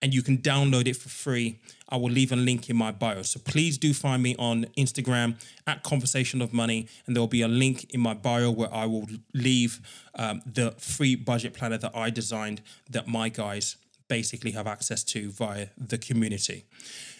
and 0.00 0.14
you 0.14 0.22
can 0.22 0.38
download 0.38 0.86
it 0.86 0.96
for 0.96 1.08
free. 1.08 1.58
I 1.88 1.96
will 1.96 2.10
leave 2.10 2.30
a 2.30 2.36
link 2.36 2.70
in 2.70 2.76
my 2.76 2.92
bio. 2.92 3.22
So 3.22 3.40
please 3.40 3.78
do 3.78 3.92
find 3.92 4.22
me 4.22 4.36
on 4.38 4.66
Instagram 4.76 5.40
at 5.66 5.82
Conversation 5.82 6.40
of 6.40 6.52
Money, 6.52 6.86
and 7.06 7.16
there 7.16 7.20
will 7.20 7.26
be 7.26 7.42
a 7.42 7.48
link 7.48 7.92
in 7.92 8.00
my 8.00 8.14
bio 8.14 8.50
where 8.50 8.72
I 8.72 8.86
will 8.86 9.06
leave 9.34 9.80
um, 10.14 10.42
the 10.46 10.72
free 10.72 11.16
budget 11.16 11.54
planner 11.54 11.78
that 11.78 11.96
I 11.96 12.10
designed 12.10 12.62
that 12.90 13.08
my 13.08 13.28
guys 13.28 13.76
basically 14.08 14.52
have 14.52 14.66
access 14.66 15.02
to 15.04 15.30
via 15.30 15.68
the 15.76 15.98
community. 15.98 16.64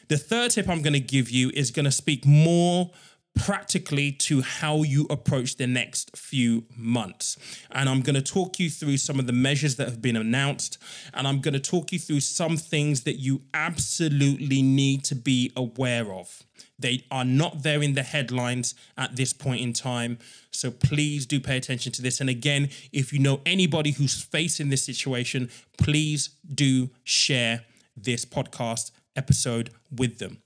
The 0.09 0.17
third 0.17 0.53
tip 0.53 0.69
I'm 0.69 0.83
going 0.83 0.95
to 0.95 1.01
give 1.01 1.31
you 1.31 1.51
is 1.55 1.71
going 1.71 1.85
to 1.85 1.91
speak 1.91 2.25
more 2.25 2.93
practically 3.35 4.13
to 4.13 4.43
how 4.43 4.83
you 4.83 5.07
approach 5.09 5.57
the 5.57 5.67
next 5.67 6.17
few 6.17 6.65
months. 6.77 7.37
And 7.71 7.89
I'm 7.89 8.01
going 8.01 8.15
to 8.17 8.23
talk 8.23 8.59
you 8.59 8.69
through 8.69 8.97
some 8.97 9.19
of 9.19 9.27
the 9.27 9.33
measures 9.33 9.77
that 9.77 9.89
have 9.89 10.03
been 10.03 10.17
announced. 10.17 10.79
And 11.15 11.27
I'm 11.27 11.41
going 11.41 11.55
to 11.55 11.61
talk 11.61 11.93
you 11.93 11.99
through 11.99 12.21
some 12.21 12.57
things 12.57 13.05
that 13.05 13.15
you 13.15 13.43
absolutely 13.55 14.63
need 14.63 15.05
to 15.05 15.15
be 15.15 15.53
aware 15.57 16.13
of. 16.13 16.43
They 16.79 17.05
are 17.11 17.25
not 17.25 17.63
there 17.63 17.83
in 17.83 17.95
the 17.95 18.03
headlines 18.03 18.75
at 18.97 19.17
this 19.17 19.33
point 19.33 19.61
in 19.61 19.73
time. 19.73 20.19
So 20.51 20.71
please 20.71 21.27
do 21.27 21.41
pay 21.41 21.57
attention 21.57 21.93
to 21.93 22.03
this. 22.03 22.21
And 22.21 22.31
again, 22.31 22.69
if 22.93 23.13
you 23.13 23.19
know 23.19 23.41
anybody 23.45 23.93
who's 23.93 24.21
facing 24.21 24.69
this 24.69 24.85
situation, 24.85 25.51
please 25.77 26.31
do 26.53 26.91
share 27.05 27.65
this 27.97 28.25
podcast 28.25 28.93
episode 29.17 29.71
with 29.91 30.19
them. 30.19 30.39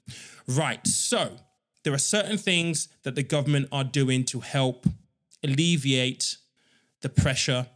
Right. 0.47 0.87
So 0.87 1.37
there 1.85 1.93
are 1.93 1.99
certain 1.99 2.39
things 2.39 2.89
that 3.03 3.15
the 3.15 3.23
government 3.23 3.69
are 3.73 3.85
doing 3.85 4.25
to 4.25 4.41
help 4.41 4.87
alleviate 5.43 6.37
the 7.01 7.09
pressure, 7.09 7.67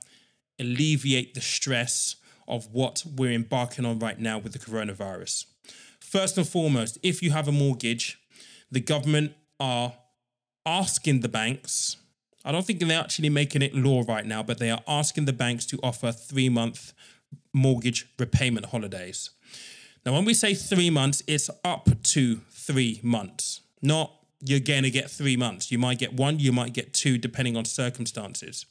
alleviate 0.58 1.34
the 1.34 1.40
stress 1.40 2.16
of 2.48 2.72
what 2.72 3.04
we're 3.16 3.32
embarking 3.32 3.84
on 3.84 3.98
right 3.98 4.18
now 4.18 4.38
with 4.38 4.52
the 4.52 4.58
coronavirus. 4.58 5.46
First 6.00 6.38
and 6.38 6.46
foremost, 6.46 6.98
if 7.02 7.22
you 7.22 7.32
have 7.32 7.48
a 7.48 7.52
mortgage, 7.52 8.18
the 8.70 8.80
government 8.80 9.32
are 9.58 9.92
asking 10.64 11.20
the 11.20 11.28
banks, 11.28 11.96
I 12.44 12.52
don't 12.52 12.64
think 12.64 12.78
they're 12.78 13.00
actually 13.00 13.28
making 13.28 13.62
it 13.62 13.74
law 13.74 14.04
right 14.06 14.24
now, 14.24 14.42
but 14.42 14.58
they 14.58 14.70
are 14.70 14.82
asking 14.86 15.24
the 15.24 15.32
banks 15.32 15.66
to 15.66 15.80
offer 15.82 16.12
three 16.12 16.48
month 16.48 16.92
mortgage 17.52 18.06
repayment 18.18 18.66
holidays. 18.66 19.30
Now, 20.04 20.12
when 20.12 20.24
we 20.24 20.34
say 20.34 20.54
three 20.54 20.90
months, 20.90 21.24
it's 21.26 21.50
up 21.64 21.88
to 22.04 22.36
three 22.50 23.00
months, 23.02 23.62
not 23.82 24.12
you're 24.40 24.60
going 24.60 24.82
to 24.82 24.90
get 24.90 25.10
three 25.10 25.36
months. 25.36 25.72
You 25.72 25.78
might 25.78 25.98
get 25.98 26.12
one, 26.12 26.38
you 26.38 26.52
might 26.52 26.72
get 26.72 26.92
two, 26.92 27.18
depending 27.18 27.56
on 27.56 27.64
circumstances. 27.64 28.66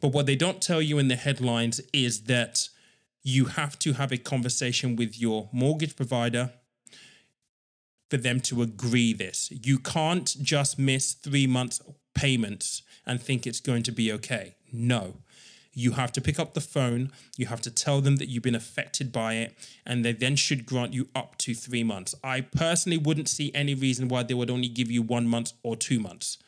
But 0.00 0.08
what 0.08 0.26
they 0.26 0.36
don't 0.36 0.62
tell 0.62 0.82
you 0.82 0.98
in 0.98 1.08
the 1.08 1.16
headlines 1.16 1.80
is 1.92 2.24
that 2.24 2.68
you 3.22 3.46
have 3.46 3.78
to 3.80 3.94
have 3.94 4.12
a 4.12 4.18
conversation 4.18 4.96
with 4.96 5.18
your 5.18 5.48
mortgage 5.52 5.96
provider 5.96 6.52
for 8.10 8.16
them 8.16 8.40
to 8.40 8.62
agree 8.62 9.12
this. 9.12 9.50
You 9.50 9.78
can't 9.78 10.36
just 10.42 10.78
miss 10.78 11.12
three 11.12 11.46
months 11.46 11.80
payments 12.14 12.82
and 13.06 13.20
think 13.20 13.46
it's 13.46 13.60
going 13.60 13.82
to 13.84 13.92
be 13.92 14.12
okay. 14.12 14.56
No. 14.72 15.14
You 15.74 15.92
have 15.92 16.12
to 16.12 16.20
pick 16.20 16.38
up 16.38 16.54
the 16.54 16.60
phone, 16.60 17.10
you 17.36 17.46
have 17.46 17.60
to 17.62 17.70
tell 17.70 18.00
them 18.00 18.16
that 18.16 18.28
you've 18.28 18.42
been 18.42 18.54
affected 18.54 19.12
by 19.12 19.34
it, 19.34 19.54
and 19.84 20.04
they 20.04 20.12
then 20.12 20.36
should 20.36 20.64
grant 20.64 20.92
you 20.92 21.08
up 21.14 21.36
to 21.38 21.54
three 21.54 21.84
months. 21.84 22.14
I 22.22 22.42
personally 22.42 22.98
wouldn't 22.98 23.28
see 23.28 23.52
any 23.54 23.74
reason 23.74 24.08
why 24.08 24.22
they 24.22 24.34
would 24.34 24.50
only 24.50 24.68
give 24.68 24.90
you 24.90 25.02
one 25.02 25.26
month 25.26 25.52
or 25.62 25.76
two 25.76 25.98
months. 25.98 26.38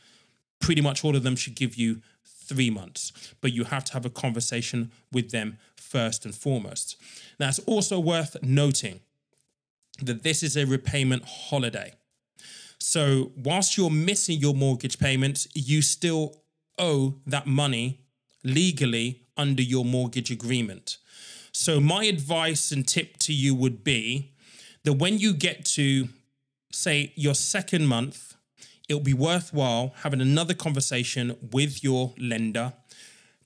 Pretty 0.60 0.80
much 0.80 1.04
all 1.04 1.16
of 1.16 1.22
them 1.22 1.36
should 1.36 1.54
give 1.54 1.74
you 1.74 2.00
three 2.24 2.70
months, 2.70 3.34
but 3.40 3.52
you 3.52 3.64
have 3.64 3.84
to 3.84 3.92
have 3.92 4.06
a 4.06 4.10
conversation 4.10 4.92
with 5.12 5.30
them 5.30 5.58
first 5.76 6.24
and 6.24 6.34
foremost. 6.34 6.96
Now, 7.38 7.48
it's 7.48 7.58
also 7.60 7.98
worth 7.98 8.36
noting 8.42 9.00
that 10.00 10.22
this 10.22 10.42
is 10.42 10.56
a 10.56 10.64
repayment 10.64 11.24
holiday. 11.24 11.94
So, 12.78 13.32
whilst 13.36 13.76
you're 13.76 13.90
missing 13.90 14.38
your 14.38 14.54
mortgage 14.54 14.98
payments, 14.98 15.48
you 15.54 15.82
still 15.82 16.42
owe 16.78 17.16
that 17.26 17.46
money 17.46 18.00
legally 18.46 19.22
under 19.36 19.62
your 19.62 19.84
mortgage 19.84 20.30
agreement. 20.30 20.98
So, 21.52 21.80
my 21.80 22.04
advice 22.04 22.72
and 22.72 22.86
tip 22.86 23.16
to 23.18 23.32
you 23.32 23.54
would 23.54 23.82
be 23.82 24.32
that 24.84 24.94
when 24.94 25.18
you 25.18 25.32
get 25.34 25.64
to, 25.76 26.08
say, 26.70 27.12
your 27.16 27.34
second 27.34 27.86
month, 27.86 28.34
it'll 28.88 29.00
be 29.02 29.14
worthwhile 29.14 29.94
having 30.02 30.20
another 30.20 30.54
conversation 30.54 31.36
with 31.52 31.82
your 31.82 32.14
lender 32.18 32.74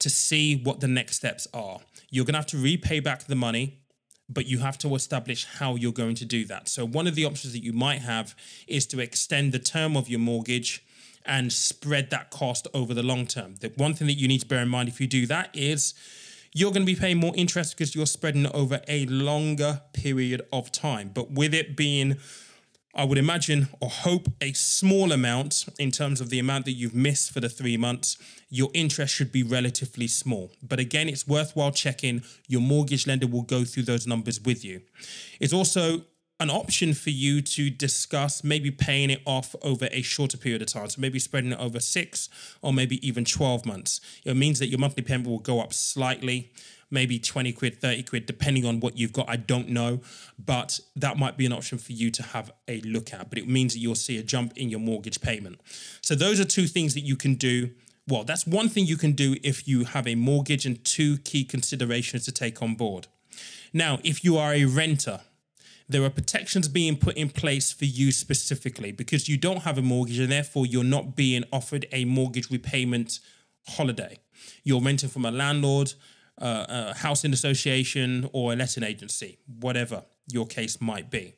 to 0.01 0.11
see 0.11 0.57
what 0.57 0.81
the 0.81 0.89
next 0.89 1.17
steps 1.17 1.47
are. 1.55 1.81
You're 2.11 2.25
going 2.25 2.35
to 2.35 2.39
have 2.39 2.47
to 2.47 2.59
repay 2.59 3.01
back 3.01 3.25
the 3.25 3.37
money 3.37 3.81
but 4.33 4.47
you 4.47 4.61
have 4.61 4.79
to 4.79 4.95
establish 4.95 5.45
how 5.45 5.75
you're 5.75 5.93
going 5.93 6.15
to 6.15 6.25
do 6.25 6.45
that. 6.47 6.69
So, 6.69 6.87
one 6.87 7.07
of 7.07 7.17
the 7.17 7.25
options 7.25 7.53
that 7.53 7.65
you 7.65 7.73
might 7.73 8.01
have 8.03 8.35
is 8.67 8.87
to 8.87 9.01
extend 9.01 9.53
the 9.53 9.59
term 9.59 9.97
of 9.97 10.09
your 10.09 10.21
mortgage 10.21 10.85
and 11.27 11.53
spread 11.53 12.11
that 12.11 12.31
cost 12.31 12.67
over 12.75 12.95
the 12.95 13.03
long 13.03 13.27
term. 13.27 13.57
The 13.61 13.73
one 13.77 13.95
thing 13.95 14.07
that 14.07 14.15
you 14.15 14.29
need 14.29 14.41
to 14.41 14.47
bear 14.47 14.63
in 14.63 14.69
mind 14.69 14.89
if 14.89 15.01
you 15.01 15.07
do 15.07 15.27
that 15.27 15.51
is 15.55 15.95
you're 16.53 16.73
going 16.73 16.83
to 16.83 16.93
be 16.93 16.99
paying 16.99 17.19
more 17.19 17.33
interest 17.37 17.77
because 17.77 17.95
you're 17.95 18.07
spreading 18.07 18.47
it 18.47 18.53
over 18.55 18.81
a 18.89 19.07
longer 19.07 19.83
period 19.93 20.43
of 20.53 20.73
time. 20.73 21.11
But 21.15 21.31
with 21.31 21.55
it 21.55 21.77
being 21.77 22.17
I 22.95 23.05
would 23.05 23.19
imagine 23.19 23.69
or 23.81 23.89
hope 23.89 24.27
a 24.41 24.53
small 24.53 25.13
amount 25.13 25.67
in 25.79 25.93
terms 25.93 26.21
of 26.21 26.29
the 26.29 26.41
amount 26.41 26.65
that 26.65 26.73
you've 26.73 26.95
missed 26.95 27.31
for 27.31 27.39
the 27.39 27.49
three 27.49 27.77
months. 27.77 28.17
Your 28.49 28.69
interest 28.75 29.15
should 29.15 29.31
be 29.31 29.45
relatively 29.45 30.09
small. 30.09 30.51
But 30.61 30.81
again, 30.81 31.09
it's 31.09 31.27
worthwhile 31.27 31.71
checking. 31.71 32.23
Your 32.49 32.61
mortgage 32.61 33.07
lender 33.07 33.29
will 33.29 33.43
go 33.43 33.65
through 33.65 33.85
those 33.85 34.09
numbers 34.09 34.41
with 34.41 34.65
you. 34.65 34.83
It's 35.39 35.53
also 35.53 36.03
an 36.41 36.51
option 36.51 36.95
for 36.95 37.11
you 37.11 37.43
to 37.43 37.71
discuss 37.71 38.43
maybe 38.43 38.71
paying 38.71 39.11
it 39.11 39.21
off 39.27 39.55
over 39.63 39.89
a 39.93 40.03
shorter 40.03 40.39
period 40.39 40.63
of 40.63 40.69
time. 40.69 40.89
So 40.89 41.01
maybe 41.01 41.19
spreading 41.19 41.53
it 41.53 41.61
over 41.61 41.79
six 41.79 42.29
or 42.63 42.73
maybe 42.73 43.07
even 43.07 43.25
12 43.25 43.67
months. 43.67 44.01
It 44.25 44.37
means 44.37 44.59
that 44.59 44.69
your 44.69 44.79
monthly 44.79 45.03
payment 45.03 45.29
will 45.29 45.39
go 45.39 45.61
up 45.61 45.73
slightly 45.73 46.53
maybe 46.91 47.19
20 47.19 47.53
quid, 47.53 47.81
30 47.81 48.03
quid, 48.03 48.27
depending 48.27 48.67
on 48.67 48.81
what 48.81 48.99
you've 48.99 49.13
got. 49.13 49.29
I 49.29 49.37
don't 49.37 49.69
know, 49.69 50.01
but 50.39 50.81
that 50.97 51.17
might 51.17 51.37
be 51.37 51.47
an 51.47 51.53
option 51.53 51.79
for 51.79 51.93
you 51.93 52.11
to 52.11 52.23
have 52.23 52.51
a 52.69 52.81
look 52.81 53.15
at. 53.15 53.29
But 53.31 53.39
it 53.39 53.49
means 53.49 53.75
that 53.75 53.79
you'll 53.79 53.95
see 53.95 54.19
a 54.19 54.23
jump 54.23 54.57
in 54.57 54.69
your 54.69 54.81
mortgage 54.81 55.21
payment. 55.21 55.61
So 56.03 56.15
those 56.15 56.41
are 56.41 56.45
two 56.45 56.67
things 56.67 56.95
that 56.95 57.01
you 57.01 57.17
can 57.17 57.35
do. 57.35 57.71
Well, 58.09 58.25
that's 58.25 58.47
one 58.47 58.69
thing 58.69 58.87
you 58.87 58.97
can 58.97 59.13
do 59.13 59.37
if 59.43 59.69
you 59.69 59.85
have 59.85 60.09
a 60.09 60.17
mortgage 60.17 60.67
and 60.67 60.85
two 60.85 61.19
key 61.19 61.45
considerations 61.45 62.25
to 62.25 62.33
take 62.33 62.61
on 62.61 62.75
board. 62.75 63.07
Now, 63.73 64.01
if 64.03 64.25
you 64.25 64.37
are 64.37 64.53
a 64.53 64.65
renter, 64.65 65.21
there 65.91 66.05
are 66.05 66.11
protections 66.11 66.69
being 66.69 66.97
put 66.97 67.17
in 67.17 67.29
place 67.29 67.73
for 67.73 67.85
you 67.85 68.13
specifically 68.13 68.93
because 68.93 69.29
you 69.29 69.37
don't 69.37 69.63
have 69.63 69.79
a 69.79 69.83
mortgage 69.83 70.19
and 70.19 70.31
therefore 70.31 70.67
you're 70.67 70.85
not 70.85 71.17
being 71.17 71.45
offered 71.53 71.87
a 71.93 72.05
mortgage 72.05 72.51
repayment 72.51 73.21
holiday. 73.67 74.19
You're 74.65 74.81
renting 74.81 75.11
from 75.11 75.25
a 75.25 75.31
landlord, 75.31 75.93
uh, 76.41 76.67
a 76.69 76.95
housing 76.95 77.33
association 77.33 78.29
or 78.33 78.53
a 78.53 78.57
letting 78.57 78.85
agency, 78.85 79.39
whatever 79.61 80.05
your 80.29 80.47
case 80.47 80.81
might 80.81 81.11
be. 81.11 81.35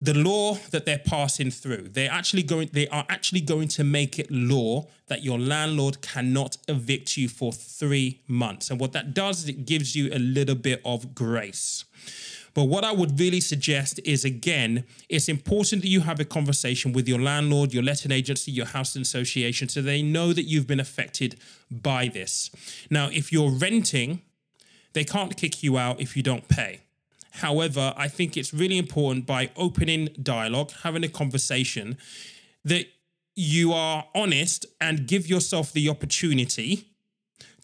The 0.00 0.14
law 0.14 0.54
that 0.72 0.84
they're 0.84 0.98
passing 0.98 1.52
through, 1.52 1.90
they're 1.90 2.10
actually 2.10 2.42
going, 2.42 2.70
they 2.72 2.88
are 2.88 3.06
actually 3.08 3.40
going 3.40 3.68
to 3.68 3.84
make 3.84 4.18
it 4.18 4.32
law 4.32 4.88
that 5.06 5.22
your 5.22 5.38
landlord 5.38 6.02
cannot 6.02 6.56
evict 6.66 7.16
you 7.16 7.28
for 7.28 7.52
three 7.52 8.20
months. 8.26 8.68
And 8.68 8.80
what 8.80 8.90
that 8.92 9.14
does 9.14 9.44
is 9.44 9.48
it 9.48 9.64
gives 9.64 9.94
you 9.94 10.10
a 10.12 10.18
little 10.18 10.56
bit 10.56 10.82
of 10.84 11.14
grace. 11.14 11.84
But 12.54 12.64
what 12.64 12.84
I 12.84 12.92
would 12.92 13.18
really 13.18 13.40
suggest 13.40 13.98
is 14.04 14.24
again, 14.24 14.84
it's 15.08 15.28
important 15.28 15.82
that 15.82 15.88
you 15.88 16.00
have 16.00 16.20
a 16.20 16.24
conversation 16.24 16.92
with 16.92 17.08
your 17.08 17.20
landlord, 17.20 17.72
your 17.72 17.82
letting 17.82 18.12
agency, 18.12 18.52
your 18.52 18.66
housing 18.66 19.02
association, 19.02 19.68
so 19.68 19.80
they 19.80 20.02
know 20.02 20.32
that 20.32 20.44
you've 20.44 20.66
been 20.66 20.80
affected 20.80 21.36
by 21.70 22.08
this. 22.08 22.50
Now, 22.90 23.08
if 23.10 23.32
you're 23.32 23.50
renting, 23.50 24.20
they 24.92 25.04
can't 25.04 25.36
kick 25.36 25.62
you 25.62 25.78
out 25.78 26.00
if 26.00 26.16
you 26.16 26.22
don't 26.22 26.46
pay. 26.48 26.80
However, 27.36 27.94
I 27.96 28.08
think 28.08 28.36
it's 28.36 28.52
really 28.52 28.76
important 28.76 29.26
by 29.26 29.50
opening 29.56 30.10
dialogue, 30.22 30.72
having 30.82 31.02
a 31.02 31.08
conversation, 31.08 31.96
that 32.64 32.86
you 33.34 33.72
are 33.72 34.04
honest 34.14 34.66
and 34.80 35.06
give 35.06 35.26
yourself 35.26 35.72
the 35.72 35.88
opportunity 35.88 36.88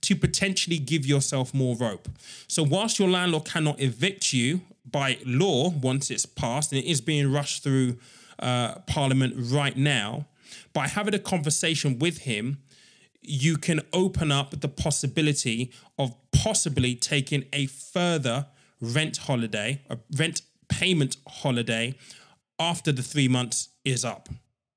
to 0.01 0.16
potentially 0.16 0.79
give 0.79 1.05
yourself 1.05 1.53
more 1.53 1.77
rope. 1.77 2.09
So, 2.46 2.62
whilst 2.62 2.98
your 2.98 3.09
landlord 3.09 3.44
cannot 3.44 3.81
evict 3.81 4.33
you 4.33 4.62
by 4.90 5.18
law 5.24 5.70
once 5.70 6.11
it's 6.11 6.27
passed, 6.27 6.72
and 6.72 6.83
it 6.83 6.88
is 6.88 7.01
being 7.01 7.31
rushed 7.33 7.62
through 7.62 7.98
uh, 8.38 8.77
Parliament 8.87 9.35
right 9.37 9.77
now, 9.77 10.27
by 10.72 10.88
having 10.88 11.14
a 11.14 11.18
conversation 11.18 11.98
with 11.98 12.18
him, 12.18 12.59
you 13.20 13.57
can 13.57 13.81
open 13.92 14.33
up 14.33 14.61
the 14.61 14.68
possibility 14.68 15.72
of 15.98 16.14
possibly 16.33 16.94
taking 16.94 17.44
a 17.53 17.66
further 17.66 18.46
rent 18.81 19.18
holiday, 19.18 19.83
a 19.90 19.98
rent 20.16 20.42
payment 20.68 21.16
holiday 21.27 21.94
after 22.59 22.92
the 22.92 23.03
three 23.03 23.29
months 23.29 23.68
is 23.85 24.05
up 24.05 24.29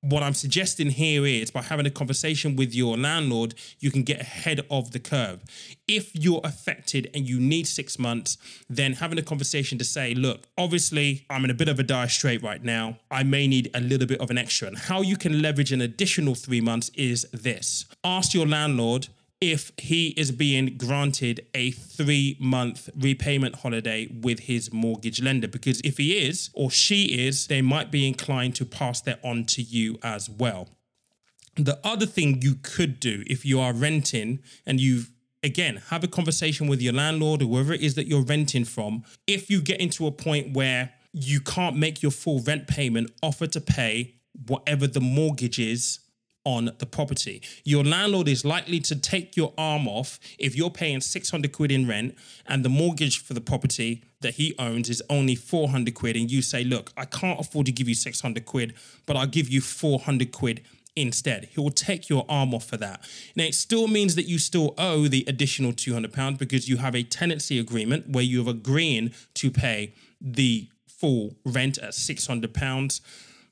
what 0.02 0.24
I'm 0.24 0.34
suggesting 0.34 0.90
here 0.90 1.26
is 1.26 1.52
by 1.52 1.62
having 1.62 1.86
a 1.86 1.92
conversation 1.92 2.56
with 2.56 2.74
your 2.74 2.98
landlord, 2.98 3.54
you 3.80 3.92
can 3.92 4.02
get 4.02 4.20
ahead 4.20 4.66
of 4.70 4.92
the 4.92 5.00
curve. 5.00 5.44
If 5.88 6.10
you're 6.16 6.42
affected 6.44 7.10
and 7.14 7.30
you 7.30 7.40
need 7.40 7.68
six 7.68 8.00
months, 8.00 8.38
then 8.68 8.94
having 8.94 9.20
a 9.20 9.22
conversation 9.22 9.78
to 9.78 9.84
say, 9.84 10.16
look, 10.16 10.48
obviously, 10.58 11.26
I'm 11.30 11.46
in 11.46 11.52
a 11.52 11.56
bit 11.56 11.70
of 11.70 11.80
a 11.80 11.84
dire 11.84 12.08
strait 12.08 12.42
right 12.42 12.64
now. 12.64 12.98
I 13.12 13.24
may 13.24 13.48
need 13.48 13.70
a 13.76 13.80
little 13.80 14.08
bit 14.08 14.20
of 14.20 14.32
an 14.32 14.40
extra. 14.40 14.68
And 14.68 14.78
how 14.78 15.02
you 15.02 15.18
can 15.18 15.42
leverage 15.42 15.72
an 15.72 15.82
additional 15.82 16.34
three 16.34 16.62
months 16.62 16.90
is 16.96 17.28
this 17.32 17.86
ask 18.04 18.34
your 18.34 18.48
landlord 18.48 19.08
if 19.42 19.72
he 19.78 20.10
is 20.10 20.32
being 20.32 20.78
granted 20.78 21.46
a 21.56 21.72
three 21.72 22.38
month 22.40 22.90
repayment 22.96 23.56
holiday 23.56 24.08
with 24.22 24.42
his 24.42 24.72
mortgage 24.72 25.22
lender. 25.22 25.48
Because 25.48 25.82
if 25.84 25.98
he 25.98 26.26
is 26.26 26.52
or 26.54 26.70
she 26.70 27.26
is, 27.28 27.48
they 27.48 27.62
might 27.62 27.92
be 27.92 28.08
inclined 28.08 28.56
to 28.56 28.66
pass 28.66 29.02
that 29.02 29.20
on 29.24 29.46
to 29.46 29.62
you 29.64 29.98
as 30.04 30.30
well. 30.30 30.70
The 31.56 31.80
other 31.84 32.06
thing 32.06 32.42
you 32.42 32.56
could 32.62 33.00
do 33.00 33.24
if 33.28 33.44
you 33.44 33.60
are 33.60 33.74
renting 33.74 34.40
and 34.66 34.80
you've 34.80 35.12
again 35.44 35.82
have 35.90 36.04
a 36.04 36.08
conversation 36.08 36.68
with 36.68 36.82
your 36.82 36.94
landlord 36.94 37.42
or 37.42 37.46
whoever 37.46 37.74
it 37.74 37.82
is 37.82 37.96
that 37.96 38.08
you're 38.08 38.24
renting 38.24 38.64
from, 38.64 39.04
if 39.26 39.50
you 39.50 39.60
get 39.60 39.82
into 39.82 40.06
a 40.06 40.12
point 40.12 40.54
where 40.54 40.92
you 41.14 41.42
can't 41.42 41.76
make 41.76 42.02
your 42.02 42.12
full 42.12 42.40
rent 42.42 42.68
payment, 42.68 43.12
offer 43.24 43.48
to 43.48 43.60
pay 43.60 44.16
whatever 44.48 44.88
the 44.88 45.02
mortgage 45.02 45.60
is 45.60 46.00
on 46.44 46.72
the 46.80 46.86
property. 46.86 47.42
Your 47.64 47.84
landlord 47.84 48.28
is 48.28 48.44
likely 48.44 48.80
to 48.82 48.96
take 48.96 49.38
your 49.38 49.54
arm 49.58 49.88
off 49.88 50.20
if 50.40 50.56
you're 50.56 50.70
paying 50.70 51.02
600 51.02 51.52
quid 51.52 51.72
in 51.72 51.88
rent 51.88 52.16
and 52.48 52.66
the 52.66 52.70
mortgage 52.70 53.24
for 53.24 53.34
the 53.34 53.42
property 53.42 54.04
that 54.22 54.36
he 54.36 54.56
owns 54.58 54.90
is 54.90 55.04
only 55.10 55.36
400 55.36 55.94
quid 55.94 56.16
and 56.16 56.32
you 56.32 56.42
say, 56.42 56.64
"Look, 56.64 56.92
I 56.98 57.06
can't 57.06 57.40
afford 57.40 57.66
to 57.68 57.72
give 57.72 57.88
you 57.88 57.96
600 57.96 58.46
quid, 58.46 58.74
but 59.06 59.16
I'll 59.16 59.28
give 59.28 59.50
you 59.50 59.62
400 59.62 60.32
quid 60.32 60.62
instead. 60.96 61.50
He 61.52 61.60
will 61.60 61.72
take 61.72 62.10
your 62.10 62.26
arm 62.28 62.54
off 62.54 62.66
for 62.66 62.78
that. 62.78 63.02
Now, 63.36 63.46
it 63.46 63.56
still 63.56 63.88
means 63.88 64.16
that 64.16 64.28
you 64.28 64.38
still 64.38 64.74
owe 64.78 65.08
the 65.08 65.24
additional 65.28 65.72
£200 65.72 66.38
because 66.38 66.68
you 66.68 66.78
have 66.78 66.96
a 66.96 67.04
tenancy 67.04 67.60
agreement 67.60 68.10
where 68.10 68.24
you 68.24 68.40
have 68.40 68.48
agreeing 68.48 69.14
to 69.36 69.50
pay 69.50 69.94
the 70.20 70.68
full 70.88 71.36
rent 71.46 71.78
at 71.78 71.92
£600, 71.92 73.02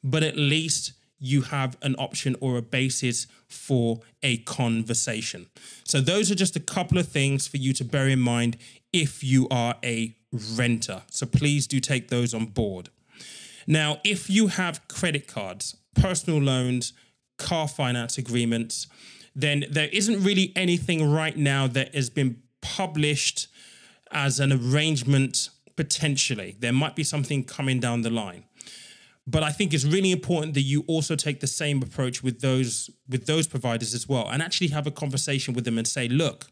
but 0.04 0.24
at 0.24 0.38
least 0.38 0.94
you 1.20 1.42
have 1.42 1.78
an 1.82 1.96
option 1.96 2.36
or 2.40 2.58
a 2.58 2.62
basis 2.62 3.28
for 3.48 4.00
a 4.24 4.38
conversation. 4.40 5.48
So, 5.84 6.02
those 6.02 6.32
are 6.32 6.36
just 6.36 6.56
a 6.56 6.60
couple 6.60 6.98
of 6.98 7.08
things 7.08 7.48
for 7.48 7.58
you 7.58 7.74
to 7.74 7.84
bear 7.84 8.08
in 8.08 8.20
mind 8.20 8.58
if 8.94 9.24
you 9.24 9.48
are 9.50 9.76
a 9.84 10.16
renter. 10.56 11.04
So, 11.12 11.26
please 11.26 11.68
do 11.68 11.80
take 11.80 12.08
those 12.08 12.34
on 12.34 12.46
board. 12.48 12.90
Now, 13.68 14.00
if 14.04 14.30
you 14.30 14.48
have 14.48 14.88
credit 14.88 15.28
cards, 15.28 15.78
personal 15.94 16.42
loans, 16.42 16.94
car 17.38 17.68
finance 17.68 18.18
agreements, 18.18 18.88
then 19.36 19.66
there 19.70 19.90
isn't 19.92 20.24
really 20.24 20.52
anything 20.56 21.10
right 21.10 21.38
now 21.38 21.68
that 21.68 21.94
has 21.96 22.10
been 22.10 22.42
published 22.62 23.48
as 24.12 24.40
an 24.40 24.52
arrangement 24.52 25.50
potentially. 25.76 26.56
There 26.60 26.74
might 26.74 26.96
be 26.96 27.04
something 27.04 27.44
coming 27.44 27.80
down 27.80 28.02
the 28.02 28.10
line. 28.10 28.44
But 29.30 29.44
I 29.44 29.52
think 29.52 29.74
it's 29.74 29.86
really 29.86 30.12
important 30.12 30.56
that 30.56 30.62
you 30.62 30.84
also 30.88 31.16
take 31.16 31.40
the 31.40 31.48
same 31.48 31.84
approach 31.84 32.24
with 32.24 32.42
those 32.42 32.90
with 33.08 33.28
those 33.28 33.48
providers 33.48 33.94
as 33.94 34.10
well 34.10 34.28
and 34.28 34.42
actually 34.42 34.70
have 34.70 34.88
a 34.88 34.92
conversation 34.92 35.54
with 35.54 35.66
them 35.66 35.78
and 35.78 35.88
say, 35.88 36.08
look, 36.08 36.48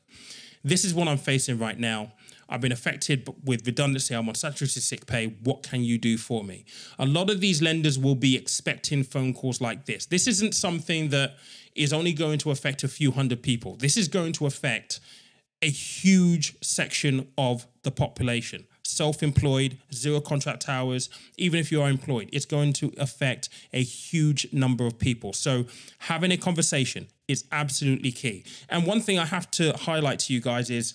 this 0.64 0.86
is 0.86 0.94
what 0.94 1.08
I'm 1.08 1.18
facing 1.18 1.58
right 1.58 1.80
now. 1.80 2.12
I've 2.50 2.62
been 2.62 2.72
affected 2.72 3.28
with 3.44 3.66
redundancy. 3.66 4.14
I'm 4.14 4.30
on 4.30 4.36
statutory 4.36 4.70
sick 4.70 5.06
pay. 5.06 5.36
What 5.44 5.64
can 5.64 5.84
you 5.84 5.98
do 5.98 6.18
for 6.18 6.44
me? 6.44 6.66
A 7.00 7.06
lot 7.06 7.30
of 7.30 7.42
these 7.42 7.62
lenders 7.62 7.98
will 7.98 8.16
be 8.16 8.36
expecting 8.36 9.04
phone 9.04 9.34
calls 9.34 9.60
like 9.60 9.86
this. 9.86 10.06
This 10.06 10.28
isn't 10.28 10.54
something 10.54 11.10
that 11.10 11.36
is 11.76 11.92
only 11.92 12.14
going 12.14 12.38
to 12.40 12.52
affect 12.52 12.84
a 12.84 12.88
few 12.88 13.12
hundred 13.12 13.42
people. 13.42 13.76
This 13.76 13.98
is 13.98 14.08
going 14.08 14.34
to 14.34 14.46
affect 14.46 15.00
a 15.62 15.70
huge 15.70 16.56
section 16.62 17.28
of 17.38 17.66
the 17.84 17.92
population. 17.92 18.68
Self 18.88 19.22
employed, 19.22 19.78
zero 19.94 20.22
contract 20.22 20.70
hours, 20.70 21.10
even 21.38 21.60
if 21.60 21.74
you 21.74 21.82
are 21.82 21.90
employed, 21.90 22.30
it's 22.32 22.46
going 22.46 22.72
to 22.74 22.94
affect 22.98 23.50
a 23.74 23.84
huge 23.84 24.48
number 24.54 24.88
of 24.88 24.98
people. 24.98 25.34
So, 25.34 25.66
having 26.00 26.32
a 26.32 26.38
conversation 26.38 27.08
is 27.28 27.44
absolutely 27.52 28.14
key. 28.14 28.46
And 28.70 28.88
one 28.88 29.02
thing 29.02 29.20
I 29.20 29.26
have 29.26 29.52
to 29.52 29.74
highlight 29.74 30.20
to 30.20 30.34
you 30.34 30.40
guys 30.40 30.70
is 30.70 30.94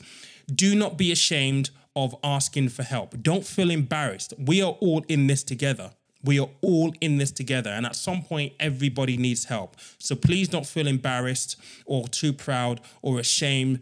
do 0.54 0.74
not 0.74 0.96
be 0.96 1.12
ashamed 1.12 1.68
of 1.94 2.16
asking 2.24 2.70
for 2.70 2.82
help. 2.82 3.22
Don't 3.22 3.44
feel 3.44 3.70
embarrassed. 3.70 4.32
We 4.38 4.62
are 4.62 4.72
all 4.80 5.04
in 5.08 5.26
this 5.26 5.42
together. 5.42 5.90
We 6.24 6.40
are 6.40 6.48
all 6.62 6.94
in 7.02 7.18
this 7.18 7.30
together. 7.30 7.68
And 7.68 7.84
at 7.84 7.94
some 7.94 8.22
point, 8.22 8.54
everybody 8.58 9.18
needs 9.18 9.44
help. 9.44 9.76
So 9.98 10.14
please 10.14 10.48
don't 10.48 10.66
feel 10.66 10.86
embarrassed 10.86 11.56
or 11.84 12.08
too 12.08 12.32
proud 12.32 12.80
or 13.02 13.18
ashamed 13.18 13.80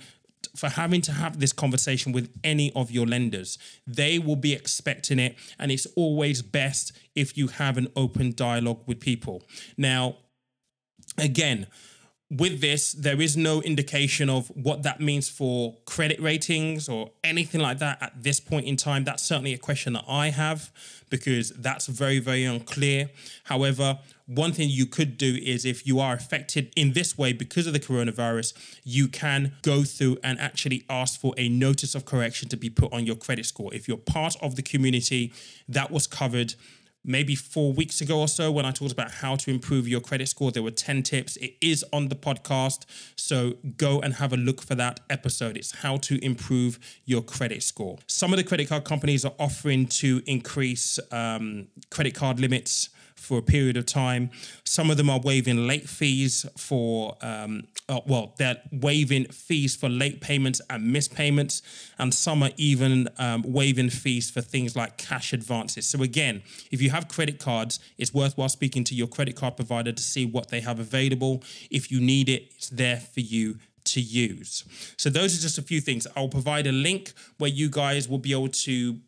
for 0.57 0.69
having 0.69 1.01
to 1.03 1.13
have 1.13 1.41
this 1.41 1.53
conversation 1.53 2.13
with 2.13 2.33
any 2.43 2.73
of 2.75 2.91
your 2.91 3.07
lenders. 3.07 3.59
They 3.87 4.19
will 4.19 4.37
be 4.37 4.53
expecting 4.53 5.19
it. 5.19 5.37
And 5.59 5.71
it's 5.71 5.87
always 5.97 6.43
best 6.43 6.93
if 7.15 7.37
you 7.37 7.49
have 7.49 7.79
an 7.79 7.89
open 7.97 8.33
dialogue 8.35 8.83
with 8.87 9.01
people. 9.01 9.43
Now, 9.77 10.17
again, 11.19 11.67
with 12.31 12.61
this, 12.61 12.93
there 12.93 13.21
is 13.21 13.37
no 13.37 13.61
indication 13.63 14.31
of 14.31 14.49
what 14.55 14.85
that 14.85 15.01
means 15.01 15.29
for 15.29 15.77
credit 15.85 16.21
ratings 16.21 16.89
or 16.89 17.11
anything 17.25 17.61
like 17.61 17.81
that 17.81 18.01
at 18.01 18.23
this 18.23 18.39
point 18.39 18.67
in 18.67 18.77
time. 18.77 19.03
That's 19.03 19.23
certainly 19.23 19.53
a 19.53 19.59
question 19.59 19.95
that 19.95 20.05
I 20.07 20.29
have 20.31 20.71
because 21.11 21.51
that's 21.51 21.89
very, 21.89 22.21
very 22.21 22.45
unclear. 22.45 23.11
However, 23.45 23.99
one 24.27 24.53
thing 24.53 24.69
you 24.71 24.87
could 24.87 25.19
do 25.19 25.41
is 25.43 25.65
if 25.65 25.85
you 25.89 25.99
are 25.99 26.15
affected 26.15 26.73
in 26.77 26.93
this 26.93 27.19
way 27.19 27.33
because 27.33 27.67
of 27.67 27.73
the 27.73 27.81
coronavirus, 27.81 28.55
you 28.85 29.09
can 29.09 29.55
go 29.63 29.83
through 29.83 30.19
and 30.23 30.39
actually 30.39 30.85
ask 30.89 31.21
for 31.21 31.35
a 31.37 31.49
notice 31.49 31.97
of 31.97 32.05
correction 32.05 32.49
to 32.51 32.57
be 32.57 32.71
put 32.71 32.93
on 32.93 33.05
your 33.05 33.17
credit 33.17 33.45
score. 33.45 33.75
If 33.75 33.89
you're 33.89 33.97
part 33.97 34.37
of 34.41 34.55
the 34.55 34.63
community, 34.63 35.33
that 35.69 35.91
was 35.91 36.07
covered 36.07 36.55
maybe 37.05 37.35
four 37.35 37.73
weeks 37.73 38.01
ago 38.01 38.21
or 38.21 38.29
so 38.29 38.51
when 38.51 38.67
I 38.67 38.71
talked 38.71 38.93
about 38.93 39.11
how 39.11 39.37
to 39.37 39.51
improve 39.51 39.89
your 39.89 40.01
credit 40.01 40.29
score. 40.29 40.51
There 40.51 40.63
were 40.63 40.71
10 40.71 41.03
tips. 41.03 41.37
It 41.39 41.55
is 41.61 41.85
on 41.93 42.09
the 42.09 42.15
podcast. 42.15 42.85
So 43.17 43.55
go 43.77 44.01
and 44.01 44.15
have 44.15 44.33
a 44.33 44.37
look 44.37 44.61
for 44.61 44.75
that 44.75 45.01
episode. 45.09 45.57
It's 45.57 45.73
how 45.77 45.97
to 45.99 46.23
improve 46.25 46.79
your 47.05 47.23
credit 47.23 47.63
score. 47.63 47.99
Some 48.07 48.33
of 48.33 48.37
the 48.37 48.45
credit 48.45 48.69
card 48.69 48.85
companies 48.85 49.25
are 49.25 49.35
offering 49.39 49.87
to 49.87 50.23
increase 50.27 50.99
um, 51.11 51.69
credit 51.91 52.15
card 52.15 52.39
limits 52.39 52.91
for 53.21 53.39
a 53.39 53.43
period 53.43 53.77
of 53.77 53.87
time. 53.87 54.31
Some 54.65 54.91
of 54.91 54.97
them 54.97 55.11
are 55.11 55.21
waiving 55.21 55.67
late 55.67 55.89
fees 55.89 56.47
for, 56.57 57.17
um, 57.21 57.65
uh, 57.89 58.01
well, 58.07 58.35
they're 58.39 58.61
waiving 58.73 59.27
fees 59.27 59.77
for 59.77 59.89
late 59.89 60.21
payments 60.21 60.61
and 60.71 60.93
missed 60.93 61.15
payments, 61.15 61.63
and 61.99 62.13
some 62.15 62.43
are 62.43 62.51
even 62.57 63.09
um, 63.19 63.45
waiving 63.47 63.91
fees 63.91 64.31
for 64.31 64.41
things 64.41 64.75
like 64.75 64.97
cash 64.97 65.33
advances. 65.33 65.87
So, 65.89 66.03
again, 66.03 66.43
if 66.71 66.81
you 66.81 66.91
have 66.91 67.09
credit 67.09 67.39
cards, 67.39 67.79
it's 67.99 68.15
worthwhile 68.15 68.49
speaking 68.49 68.85
to 68.85 68.95
your 68.95 69.07
credit 69.07 69.37
card 69.37 69.57
provider 69.57 69.93
to 69.93 70.03
see 70.03 70.25
what 70.25 70.49
they 70.49 70.61
have 70.61 70.81
available. 70.81 71.43
If 71.71 71.91
you 71.91 72.01
need 72.01 72.29
it, 72.29 72.53
it's 72.57 72.71
there 72.71 72.99
for 72.99 73.21
you 73.21 73.59
to 73.85 74.01
use. 74.01 74.65
So, 74.97 75.11
those 75.11 75.39
are 75.39 75.43
just 75.43 75.59
a 75.59 75.63
few 75.63 75.81
things. 75.81 76.07
I'll 76.17 76.29
provide 76.29 76.67
a 76.67 76.73
link 76.73 77.13
where 77.39 77.51
you 77.51 77.69
guys 77.69 78.09
will 78.09 78.19
be 78.19 78.33
able 78.33 78.49
to 78.49 78.99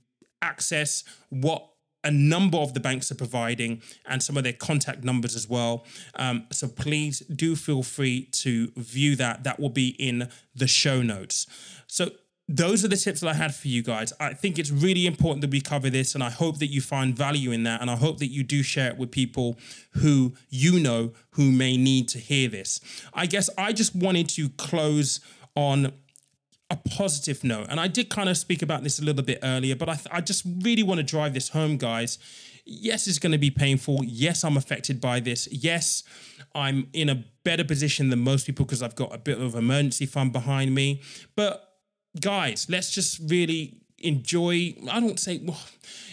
access 0.42 1.04
what 1.30 1.71
a 2.04 2.10
number 2.10 2.58
of 2.58 2.74
the 2.74 2.80
banks 2.80 3.10
are 3.10 3.14
providing 3.14 3.82
and 4.06 4.22
some 4.22 4.36
of 4.36 4.44
their 4.44 4.52
contact 4.52 5.04
numbers 5.04 5.36
as 5.36 5.48
well. 5.48 5.84
Um, 6.16 6.46
so 6.50 6.68
please 6.68 7.20
do 7.20 7.56
feel 7.56 7.82
free 7.82 8.26
to 8.32 8.72
view 8.76 9.16
that. 9.16 9.44
That 9.44 9.60
will 9.60 9.70
be 9.70 9.88
in 9.98 10.28
the 10.54 10.66
show 10.66 11.02
notes. 11.02 11.46
So 11.86 12.10
those 12.48 12.84
are 12.84 12.88
the 12.88 12.96
tips 12.96 13.20
that 13.20 13.28
I 13.28 13.34
had 13.34 13.54
for 13.54 13.68
you 13.68 13.82
guys. 13.82 14.12
I 14.20 14.34
think 14.34 14.58
it's 14.58 14.70
really 14.70 15.06
important 15.06 15.40
that 15.42 15.50
we 15.50 15.60
cover 15.60 15.88
this, 15.88 16.14
and 16.14 16.22
I 16.22 16.30
hope 16.30 16.58
that 16.58 16.66
you 16.66 16.80
find 16.80 17.16
value 17.16 17.52
in 17.52 17.62
that. 17.62 17.80
And 17.80 17.90
I 17.90 17.96
hope 17.96 18.18
that 18.18 18.26
you 18.26 18.42
do 18.42 18.62
share 18.62 18.88
it 18.88 18.98
with 18.98 19.10
people 19.10 19.56
who 19.92 20.34
you 20.50 20.80
know 20.80 21.12
who 21.30 21.50
may 21.52 21.76
need 21.76 22.08
to 22.10 22.18
hear 22.18 22.48
this. 22.48 22.80
I 23.14 23.26
guess 23.26 23.48
I 23.56 23.72
just 23.72 23.94
wanted 23.94 24.28
to 24.30 24.48
close 24.50 25.20
on 25.54 25.92
a 26.72 26.76
positive 26.88 27.44
note. 27.44 27.66
And 27.68 27.78
I 27.78 27.86
did 27.86 28.08
kind 28.08 28.30
of 28.30 28.36
speak 28.38 28.62
about 28.62 28.82
this 28.82 28.98
a 28.98 29.04
little 29.04 29.22
bit 29.22 29.38
earlier, 29.42 29.76
but 29.76 29.90
I, 29.90 29.94
th- 29.94 30.08
I 30.10 30.22
just 30.22 30.42
really 30.62 30.82
want 30.82 30.98
to 30.98 31.04
drive 31.04 31.34
this 31.34 31.50
home, 31.50 31.76
guys. 31.76 32.18
Yes, 32.64 33.06
it's 33.06 33.18
going 33.18 33.32
to 33.32 33.38
be 33.38 33.50
painful. 33.50 34.02
Yes, 34.04 34.42
I'm 34.42 34.56
affected 34.56 34.98
by 35.00 35.20
this. 35.20 35.46
Yes, 35.52 36.02
I'm 36.54 36.88
in 36.94 37.10
a 37.10 37.24
better 37.44 37.62
position 37.62 38.08
than 38.08 38.20
most 38.20 38.46
people 38.46 38.64
because 38.64 38.82
I've 38.82 38.96
got 38.96 39.14
a 39.14 39.18
bit 39.18 39.38
of 39.38 39.54
emergency 39.54 40.06
fund 40.06 40.32
behind 40.32 40.74
me. 40.74 41.02
But 41.36 41.62
guys, 42.18 42.66
let's 42.70 42.90
just 42.90 43.20
really 43.30 43.82
enjoy. 43.98 44.74
I 44.90 45.00
don't 45.00 45.20
say 45.20 45.42
well, 45.44 45.60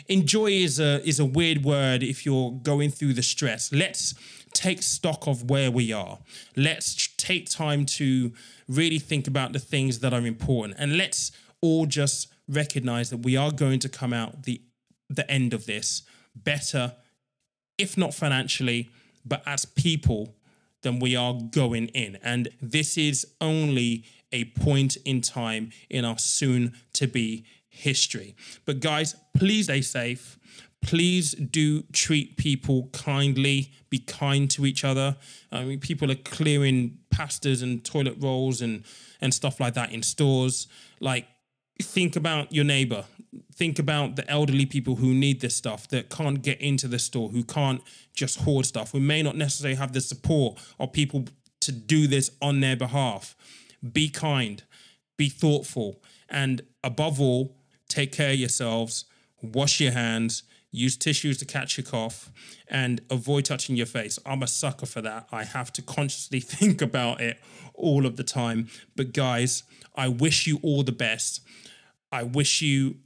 enjoy 0.07 0.47
is 0.47 0.79
a 0.79 1.07
is 1.07 1.19
a 1.19 1.25
weird 1.25 1.63
word 1.63 2.03
if 2.03 2.25
you're 2.25 2.51
going 2.51 2.89
through 2.89 3.13
the 3.13 3.23
stress. 3.23 3.71
Let's 3.71 4.13
take 4.53 4.81
stock 4.81 5.27
of 5.27 5.49
where 5.49 5.71
we 5.71 5.93
are. 5.93 6.19
Let's 6.55 6.95
take 7.19 7.49
time 7.49 7.85
to 7.85 8.33
really 8.67 8.99
think 8.99 9.27
about 9.27 9.53
the 9.53 9.59
things 9.59 9.99
that 9.99 10.13
are 10.13 10.25
important. 10.25 10.75
And 10.79 10.97
let's 10.97 11.31
all 11.61 11.85
just 11.85 12.27
recognize 12.47 13.11
that 13.11 13.17
we 13.17 13.37
are 13.37 13.51
going 13.51 13.79
to 13.79 13.89
come 13.89 14.13
out 14.13 14.43
the 14.43 14.61
the 15.09 15.29
end 15.29 15.53
of 15.53 15.65
this 15.65 16.03
better, 16.35 16.95
if 17.77 17.97
not 17.97 18.13
financially, 18.13 18.89
but 19.25 19.41
as 19.45 19.65
people 19.65 20.35
than 20.81 20.99
we 20.99 21.15
are 21.15 21.33
going 21.51 21.87
in. 21.87 22.17
And 22.23 22.49
this 22.61 22.97
is 22.97 23.25
only 23.41 24.05
a 24.31 24.45
point 24.45 24.97
in 24.97 25.21
time 25.21 25.71
in 25.89 26.05
our 26.05 26.19
soon 26.19 26.73
to 26.93 27.07
be 27.07 27.43
history. 27.67 28.35
But 28.65 28.79
guys, 28.79 29.15
please 29.35 29.65
stay 29.65 29.81
safe 29.81 30.37
please 30.81 31.31
do 31.31 31.83
treat 31.93 32.37
people 32.37 32.89
kindly 32.93 33.71
be 33.89 33.99
kind 33.99 34.49
to 34.51 34.65
each 34.65 34.83
other. 34.83 35.17
I 35.51 35.63
mean 35.63 35.79
people 35.79 36.11
are 36.11 36.15
clearing 36.15 36.99
pastas 37.13 37.61
and 37.61 37.83
toilet 37.83 38.15
rolls 38.19 38.61
and 38.61 38.83
and 39.21 39.33
stuff 39.33 39.59
like 39.59 39.73
that 39.73 39.91
in 39.91 40.03
stores. 40.03 40.67
Like 40.99 41.27
think 41.81 42.15
about 42.15 42.53
your 42.53 42.65
neighbor. 42.65 43.05
Think 43.53 43.77
about 43.77 44.15
the 44.15 44.27
elderly 44.29 44.65
people 44.65 44.95
who 44.95 45.13
need 45.13 45.41
this 45.41 45.55
stuff 45.55 45.87
that 45.89 46.09
can't 46.09 46.41
get 46.41 46.59
into 46.61 46.87
the 46.87 46.99
store 46.99 47.29
who 47.29 47.43
can't 47.43 47.81
just 48.13 48.39
hoard 48.41 48.65
stuff 48.65 48.91
who 48.91 48.99
may 48.99 49.21
not 49.21 49.35
necessarily 49.35 49.75
have 49.75 49.93
the 49.93 50.01
support 50.01 50.59
of 50.79 50.93
people 50.93 51.25
to 51.61 51.71
do 51.71 52.07
this 52.07 52.31
on 52.41 52.61
their 52.61 52.75
behalf. 52.75 53.35
Be 53.93 54.09
kind 54.09 54.63
be 55.17 55.27
thoughtful 55.27 56.01
and 56.29 56.61
above 56.83 57.19
all 57.19 57.57
take 57.89 58.13
care 58.13 58.31
of 58.31 58.39
yourselves 58.39 59.03
wash 59.41 59.81
your 59.81 59.91
hands 59.91 60.43
use 60.71 60.95
tissues 60.97 61.37
to 61.39 61.45
catch 61.45 61.77
your 61.77 61.85
cough, 61.85 62.31
and 62.67 63.01
avoid 63.09 63.45
touching 63.45 63.75
your 63.75 63.85
face. 63.85 64.19
I'm 64.25 64.43
a 64.43 64.47
sucker 64.47 64.85
for 64.85 65.01
that. 65.01 65.27
I 65.31 65.43
have 65.43 65.73
to 65.73 65.81
consciously 65.81 66.39
think 66.41 66.81
about 66.81 67.21
it 67.21 67.39
all 67.73 68.05
of 68.05 68.17
the 68.17 68.23
time. 68.23 68.67
But 68.95 69.13
guys, 69.13 69.63
I 69.95 70.07
wish 70.07 70.47
you 70.47 70.59
all 70.61 70.83
the 70.83 70.91
best. 70.91 71.41
I 72.11 72.23
wish 72.23 72.61
you 72.61 72.97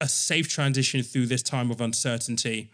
a 0.00 0.08
safe 0.08 0.48
transition 0.48 1.02
through 1.02 1.26
this 1.26 1.42
time 1.42 1.70
of 1.70 1.80
uncertainty. 1.80 2.70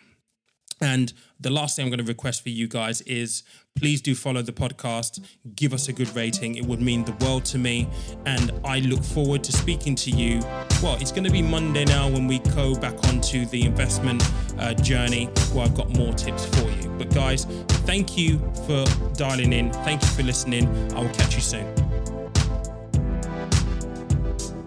And 0.81 1.13
the 1.41 1.51
last 1.51 1.77
thing 1.77 1.85
I'm 1.85 1.91
going 1.91 2.05
to 2.05 2.11
request 2.11 2.43
for 2.43 2.49
you 2.49 2.69
guys 2.69 3.01
is 3.03 3.43
please 3.77 4.01
do 4.01 4.15
follow 4.15 4.43
the 4.43 4.53
podcast, 4.53 5.25
give 5.57 5.73
us 5.73 5.89
a 5.89 5.93
good 5.93 6.15
rating. 6.15 6.55
It 6.55 6.65
would 6.65 6.81
mean 6.81 7.05
the 7.05 7.13
world 7.25 7.45
to 7.47 7.59
me. 7.59 7.89
And 8.27 8.53
I 8.65 8.81
look 8.81 9.03
forward 9.03 9.43
to 9.45 9.53
speaking 9.53 9.95
to 9.97 10.11
you. 10.11 10.41
Well, 10.83 10.97
it's 11.01 11.11
going 11.11 11.25
to 11.25 11.31
be 11.31 11.43
Monday 11.43 11.85
now 11.85 12.09
when 12.09 12.27
we 12.27 12.39
go 12.39 12.75
back 12.75 12.95
onto 13.09 13.47
the 13.47 13.65
investment 13.65 14.23
uh, 14.59 14.75
journey 14.75 15.27
where 15.53 15.65
I've 15.65 15.75
got 15.75 15.91
more 15.97 16.13
tips 16.13 16.47
for 16.47 16.71
you. 16.71 16.89
But 16.99 17.13
guys, 17.15 17.45
thank 17.87 18.17
you 18.17 18.39
for 18.67 18.85
dialing 19.15 19.53
in. 19.53 19.73
Thank 19.73 20.03
you 20.03 20.09
for 20.09 20.23
listening. 20.23 20.69
I 20.93 21.01
will 21.01 21.15
catch 21.15 21.35
you 21.35 21.41
soon. 21.41 21.94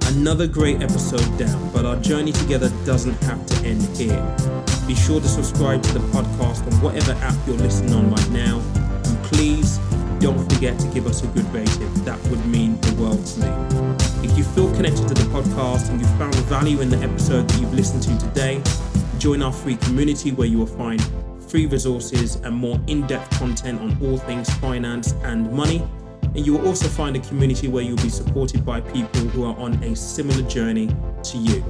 Another 0.07 0.47
great 0.47 0.81
episode 0.81 1.37
down, 1.37 1.69
but 1.73 1.85
our 1.85 1.97
journey 1.97 2.31
together 2.31 2.69
doesn't 2.85 3.21
have 3.23 3.45
to 3.45 3.67
end 3.67 3.81
here. 3.97 4.35
Be 4.87 4.95
sure 4.95 5.19
to 5.19 5.27
subscribe 5.27 5.83
to 5.83 5.93
the 5.93 5.99
podcast 5.99 6.65
on 6.65 6.81
whatever 6.81 7.11
app 7.21 7.35
you're 7.45 7.57
listening 7.57 7.93
on 7.93 8.09
right 8.09 8.29
now. 8.29 8.59
And 9.03 9.23
please 9.25 9.79
don't 10.19 10.49
forget 10.49 10.79
to 10.79 10.87
give 10.93 11.07
us 11.07 11.23
a 11.23 11.27
good 11.27 11.45
rating. 11.53 11.93
That 12.05 12.17
would 12.29 12.45
mean 12.45 12.79
the 12.79 12.93
world 12.93 13.25
to 13.25 13.39
me. 13.41 14.27
If 14.27 14.37
you 14.37 14.45
feel 14.45 14.73
connected 14.75 15.09
to 15.09 15.13
the 15.13 15.29
podcast 15.29 15.89
and 15.89 15.99
you 15.99 16.07
found 16.17 16.35
value 16.45 16.79
in 16.79 16.89
the 16.89 16.99
episode 16.99 17.49
that 17.49 17.59
you've 17.59 17.73
listened 17.73 18.03
to 18.03 18.17
today, 18.27 18.63
join 19.19 19.41
our 19.41 19.51
free 19.51 19.75
community 19.75 20.31
where 20.31 20.47
you 20.47 20.57
will 20.57 20.67
find 20.67 21.05
free 21.49 21.65
resources 21.65 22.35
and 22.37 22.55
more 22.55 22.79
in 22.87 23.05
depth 23.07 23.37
content 23.39 23.81
on 23.81 23.97
all 24.01 24.17
things 24.17 24.49
finance 24.55 25.13
and 25.23 25.51
money. 25.51 25.85
And 26.35 26.45
you 26.45 26.53
will 26.53 26.67
also 26.67 26.87
find 26.87 27.15
a 27.15 27.19
community 27.19 27.67
where 27.67 27.83
you'll 27.83 27.97
be 27.97 28.09
supported 28.09 28.65
by 28.65 28.81
people 28.81 29.21
who 29.21 29.43
are 29.45 29.57
on 29.57 29.73
a 29.83 29.95
similar 29.95 30.47
journey 30.49 30.89
to 31.23 31.37
you. 31.37 31.63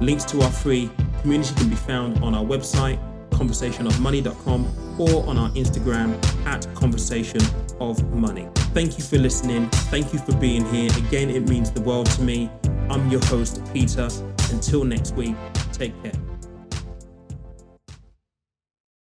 Links 0.00 0.24
to 0.26 0.40
our 0.42 0.50
free 0.50 0.90
community 1.20 1.54
can 1.54 1.68
be 1.68 1.76
found 1.76 2.22
on 2.22 2.34
our 2.34 2.44
website, 2.44 2.98
conversationofmoney.com, 3.30 5.00
or 5.00 5.28
on 5.28 5.38
our 5.38 5.50
Instagram 5.50 6.46
at 6.46 6.72
conversation 6.74 7.40
of 7.80 8.12
money. 8.12 8.48
Thank 8.74 8.98
you 8.98 9.04
for 9.04 9.18
listening. 9.18 9.68
Thank 9.90 10.12
you 10.12 10.18
for 10.18 10.34
being 10.36 10.64
here. 10.66 10.90
Again, 11.06 11.30
it 11.30 11.48
means 11.48 11.70
the 11.70 11.80
world 11.80 12.06
to 12.12 12.22
me. 12.22 12.50
I'm 12.90 13.08
your 13.10 13.24
host, 13.26 13.62
Peter. 13.72 14.08
Until 14.50 14.84
next 14.84 15.14
week, 15.14 15.34
take 15.72 16.00
care. 16.02 16.33